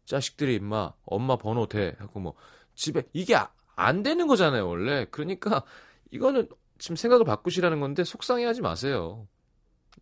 자식들이 0.06 0.56
임마 0.56 0.93
엄마 1.06 1.36
번호 1.36 1.67
대 1.67 1.95
하고 1.99 2.19
뭐 2.19 2.34
집에 2.75 3.03
이게 3.12 3.36
아, 3.36 3.49
안 3.78 4.04
되는 4.04 4.28
거잖아요 4.28 4.68
원래. 4.68 5.06
그러니까 5.06 5.63
이거는 6.12 6.50
지금 6.80 6.98
생각을 6.98 7.26
바꾸시라는 7.26 7.80
건데 7.80 8.04
속상해하지 8.04 8.62
마세요. 8.62 9.28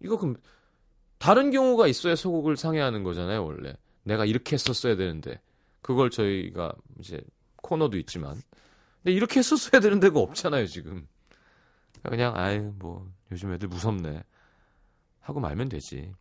이거 0.02 0.18
그럼 0.18 0.38
다른 1.18 1.52
경우가 1.52 1.88
있어야 1.88 2.16
소곡을 2.16 2.58
상해하는 2.58 3.04
거잖아요, 3.04 3.46
원래. 3.46 3.76
내가 4.04 4.26
이렇게 4.26 4.54
했었어야 4.54 4.96
되는데. 4.96 5.42
그걸 5.82 6.10
저희가 6.10 6.74
이제 7.00 7.22
코너도 7.58 7.98
있지만. 8.00 8.42
근데 8.98 9.14
이렇게 9.14 9.40
했었어야 9.40 9.80
되는 9.82 10.00
데가 10.00 10.20
없잖아요, 10.20 10.68
지금. 10.68 11.08
그냥, 12.04 12.36
아유, 12.36 12.74
뭐, 12.78 13.10
요즘 13.32 13.54
애들 13.54 13.68
무섭네. 13.68 14.24
하고 15.22 15.40
말면 15.40 15.70
되지. 15.70 16.14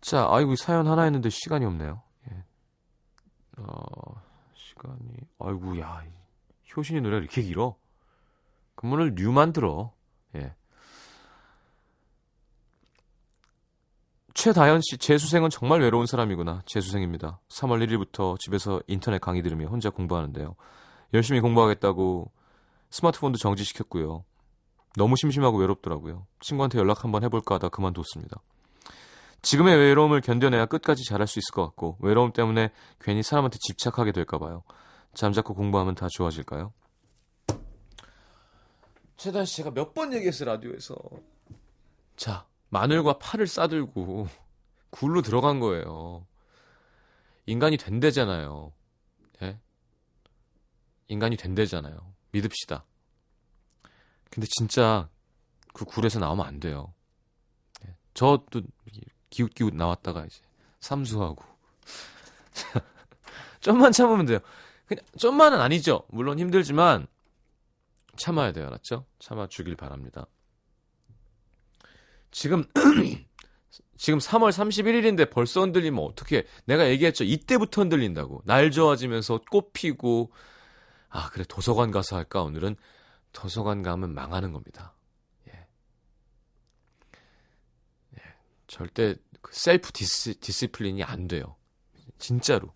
자, 0.00 0.26
아이고, 0.30 0.56
사연 0.56 0.86
하나 0.86 1.02
했는데 1.02 1.28
시간이 1.28 1.64
없네요. 1.66 2.02
예. 2.30 2.44
어, 3.58 4.22
시간이, 4.68 4.98
아이고, 5.38 5.80
야, 5.80 6.04
효신이 6.76 7.00
노래가 7.00 7.20
이렇게 7.20 7.42
길어? 7.42 7.76
그러면을 8.74 9.14
류만 9.14 9.52
들어. 9.52 9.92
예. 10.36 10.54
최다현 14.34 14.80
씨, 14.82 14.98
재수생은 14.98 15.50
정말 15.50 15.80
외로운 15.80 16.06
사람이구나. 16.06 16.62
재수생입니다. 16.66 17.40
3월 17.48 17.84
1일부터 17.86 18.38
집에서 18.38 18.80
인터넷 18.86 19.20
강의 19.20 19.42
들으며 19.42 19.66
혼자 19.66 19.90
공부하는데요. 19.90 20.54
열심히 21.14 21.40
공부하겠다고 21.40 22.30
스마트폰도 22.90 23.38
정지시켰고요. 23.38 24.24
너무 24.96 25.16
심심하고 25.16 25.58
외롭더라고요. 25.58 26.26
친구한테 26.40 26.78
연락 26.78 27.04
한번 27.04 27.24
해볼까 27.24 27.56
하다 27.56 27.70
그만뒀습니다. 27.70 28.40
지금의 29.42 29.76
외로움을 29.76 30.20
견뎌내야 30.20 30.66
끝까지 30.66 31.04
잘할 31.04 31.26
수 31.26 31.38
있을 31.38 31.52
것 31.54 31.64
같고 31.66 31.96
외로움 32.00 32.32
때문에 32.32 32.70
괜히 33.00 33.22
사람한테 33.22 33.58
집착하게 33.60 34.12
될까 34.12 34.38
봐요. 34.38 34.64
잠자코 35.14 35.54
공부하면 35.54 35.94
다 35.94 36.08
좋아질까요? 36.10 36.72
최다현 39.16 39.46
씨 39.46 39.56
제가 39.56 39.70
몇 39.72 39.94
번 39.94 40.12
얘기했어요 40.12 40.48
라디오에서. 40.50 40.94
자, 42.16 42.46
마늘과 42.68 43.18
파를 43.18 43.46
싸들고 43.46 44.28
굴로 44.90 45.22
들어간 45.22 45.60
거예요. 45.60 46.26
인간이 47.46 47.76
된대잖아요. 47.76 48.72
예? 49.42 49.58
인간이 51.08 51.36
된대잖아요. 51.36 52.14
믿읍시다. 52.32 52.84
근데 54.30 54.46
진짜 54.58 55.08
그 55.72 55.84
굴에서 55.84 56.18
나오면 56.18 56.44
안 56.46 56.60
돼요. 56.60 56.92
예. 57.86 57.96
저도 58.14 58.62
기웃기웃 59.30 59.74
나왔다가 59.74 60.24
이제 60.24 60.40
삼수하고 60.80 61.44
좀만 63.60 63.92
참으면 63.92 64.26
돼요. 64.26 64.38
그냥 64.86 65.04
좀만은 65.18 65.60
아니죠. 65.60 66.04
물론 66.08 66.38
힘들지만 66.38 67.06
참아야 68.16 68.52
돼요. 68.52 68.66
알았죠? 68.66 69.04
참아 69.18 69.48
주길 69.48 69.76
바랍니다. 69.76 70.26
지금 72.30 72.64
지금 73.96 74.18
3월 74.20 74.50
31일인데 74.50 75.30
벌써 75.30 75.60
흔들리면 75.60 76.02
어떻게 76.02 76.46
내가 76.64 76.88
얘기했죠. 76.88 77.24
이때부터 77.24 77.82
흔들린다고. 77.82 78.42
날 78.44 78.70
좋아지면서 78.70 79.40
꽃 79.50 79.72
피고 79.72 80.32
아, 81.08 81.30
그래 81.30 81.44
도서관 81.48 81.90
가서 81.90 82.16
할까 82.16 82.42
오늘은 82.42 82.76
도서관 83.32 83.82
가면 83.82 84.14
망하는 84.14 84.52
겁니다. 84.52 84.94
예. 85.48 85.66
예. 88.16 88.22
절대 88.68 89.16
그 89.40 89.52
self 89.52 89.90
dis, 89.92 90.38
discipline이 90.38 91.02
안 91.02 91.26
돼요. 91.26 91.56
진짜로. 92.18 92.68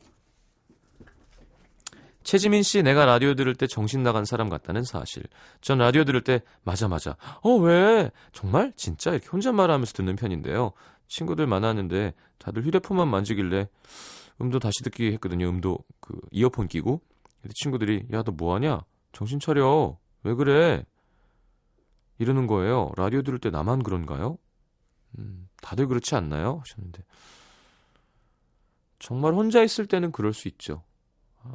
최지민 2.24 2.62
씨, 2.62 2.82
내가 2.82 3.04
라디오 3.04 3.34
들을 3.34 3.54
때 3.54 3.66
정신 3.66 4.02
나간 4.02 4.24
사람 4.24 4.48
같다는 4.48 4.84
사실. 4.84 5.24
전 5.60 5.78
라디오 5.78 6.04
들을 6.04 6.22
때, 6.22 6.40
맞아, 6.62 6.88
맞아. 6.88 7.16
어, 7.42 7.50
왜? 7.56 8.10
정말? 8.32 8.72
진짜? 8.76 9.10
이렇게 9.10 9.28
혼잣말 9.28 9.70
하면서 9.70 9.92
듣는 9.92 10.16
편인데요. 10.16 10.72
친구들 11.08 11.46
많았는데, 11.46 12.14
다들 12.38 12.64
휴대폰만 12.64 13.08
만지길래, 13.08 13.68
음도 14.40 14.60
다시 14.60 14.82
듣기 14.84 15.12
했거든요. 15.14 15.48
음도, 15.48 15.78
그, 16.00 16.18
이어폰 16.30 16.68
끼고. 16.68 17.00
근데 17.40 17.54
친구들이, 17.56 18.06
야, 18.12 18.22
너 18.22 18.30
뭐하냐? 18.32 18.82
정신 19.12 19.40
차려. 19.40 19.98
왜 20.22 20.34
그래? 20.34 20.84
이러는 22.18 22.46
거예요. 22.46 22.92
라디오 22.96 23.22
들을 23.22 23.40
때 23.40 23.50
나만 23.50 23.82
그런가요? 23.82 24.38
음, 25.18 25.48
다들 25.62 25.86
그렇지 25.86 26.14
않나요? 26.14 26.58
하셨는데. 26.58 27.02
정말 28.98 29.32
혼자 29.32 29.62
있을 29.62 29.86
때는 29.86 30.12
그럴 30.12 30.34
수 30.34 30.46
있죠. 30.48 30.82
아, 31.42 31.54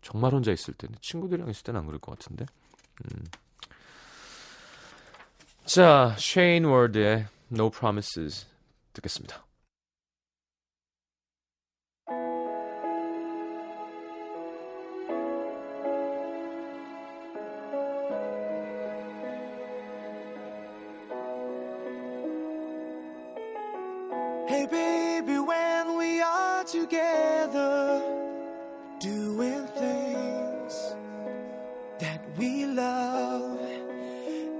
정말 0.00 0.32
혼자 0.32 0.52
있을 0.52 0.74
때는 0.74 0.96
친구들이랑 1.00 1.50
있을 1.50 1.64
때는 1.64 1.80
안 1.80 1.86
그럴 1.86 1.98
것 1.98 2.16
같은데. 2.18 2.46
음. 3.04 3.24
자, 5.64 6.14
월드의 6.64 7.26
No 7.50 7.70
Promises 7.70 8.46
듣겠습니다. 8.92 9.44
Together, 26.82 28.02
doing 28.98 29.66
things 29.78 30.74
that 32.00 32.20
we 32.36 32.66
love. 32.66 33.60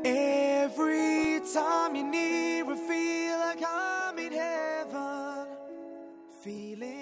Every 0.04 1.40
time 1.52 1.96
you're 1.96 2.06
near, 2.06 2.64
I 2.64 2.76
feel 2.90 3.38
like 3.38 3.62
I'm 3.66 4.18
in 4.18 4.32
heaven, 4.32 5.46
feeling 6.42 7.01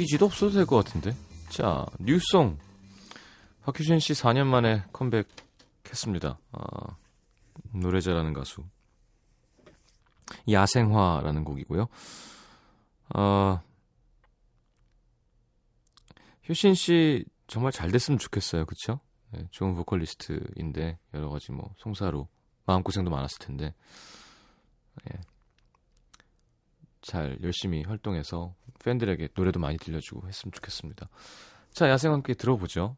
삐지도 0.00 0.24
없어도 0.24 0.52
될 0.52 0.64
것 0.64 0.82
같은데. 0.82 1.14
자, 1.50 1.84
뉴송. 1.98 2.58
박효신 3.64 3.98
씨 3.98 4.14
4년 4.14 4.46
만에 4.46 4.82
컴백했습니다. 4.94 6.38
아, 6.52 6.96
노래 7.74 8.00
잘하는 8.00 8.32
가수. 8.32 8.64
야생화라는 10.50 11.44
곡이고요. 11.44 11.86
아, 13.10 13.60
효신 16.48 16.74
씨 16.74 17.26
정말 17.46 17.70
잘 17.70 17.90
됐으면 17.90 18.18
좋겠어요. 18.18 18.64
그쵸? 18.64 19.00
네, 19.32 19.46
좋은 19.50 19.74
보컬리스트인데 19.74 20.98
여러 21.12 21.28
가지 21.28 21.52
뭐 21.52 21.74
송사로 21.76 22.26
마음고생도 22.64 23.10
많았을 23.10 23.38
텐데 23.38 23.74
예. 25.12 25.20
잘 27.00 27.38
열심히 27.42 27.82
활동해서 27.82 28.54
팬들에게 28.84 29.28
노래도 29.34 29.60
많이 29.60 29.76
들려주고 29.78 30.26
했으면 30.28 30.52
좋겠습니다. 30.52 31.08
자, 31.72 31.88
야생 31.88 32.12
함께 32.12 32.34
들어보죠. 32.34 32.96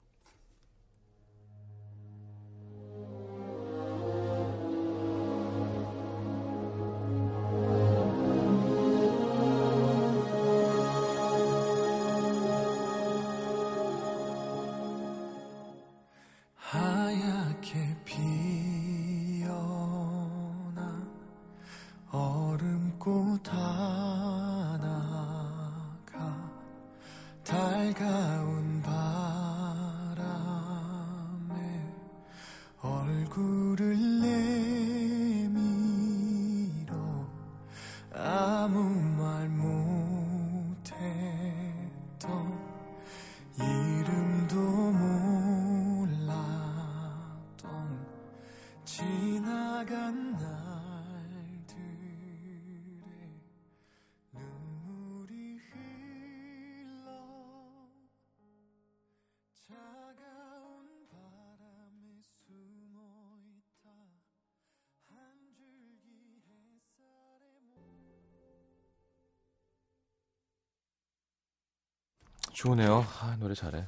좋으네요. 72.62 73.04
아, 73.20 73.36
노래 73.40 73.54
잘해. 73.54 73.84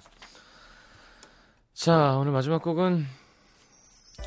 자, 1.74 2.16
오늘 2.18 2.32
마지막 2.32 2.60
곡은 2.60 3.06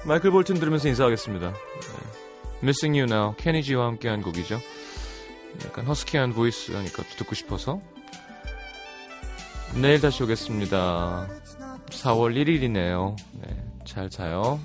마이클 0.06 0.32
볼튼 0.32 0.56
들으면서 0.56 0.88
인사하겠습니다. 0.88 1.52
네. 1.52 1.58
Missing 2.64 2.98
You 2.98 3.12
Now, 3.12 3.36
케니 3.36 3.62
지와 3.62 3.88
함께한 3.88 4.22
곡이죠. 4.22 4.60
약간 5.66 5.86
허스키한 5.86 6.34
보이스하니까 6.34 7.04
듣고 7.18 7.36
싶어서 7.36 7.82
내일 9.82 10.00
다시 10.00 10.24
오겠습니다. 10.24 11.28
4월 11.88 12.34
1일이네요. 12.36 13.18
네, 13.42 13.66
잘 13.86 14.10
자요. 14.10 14.62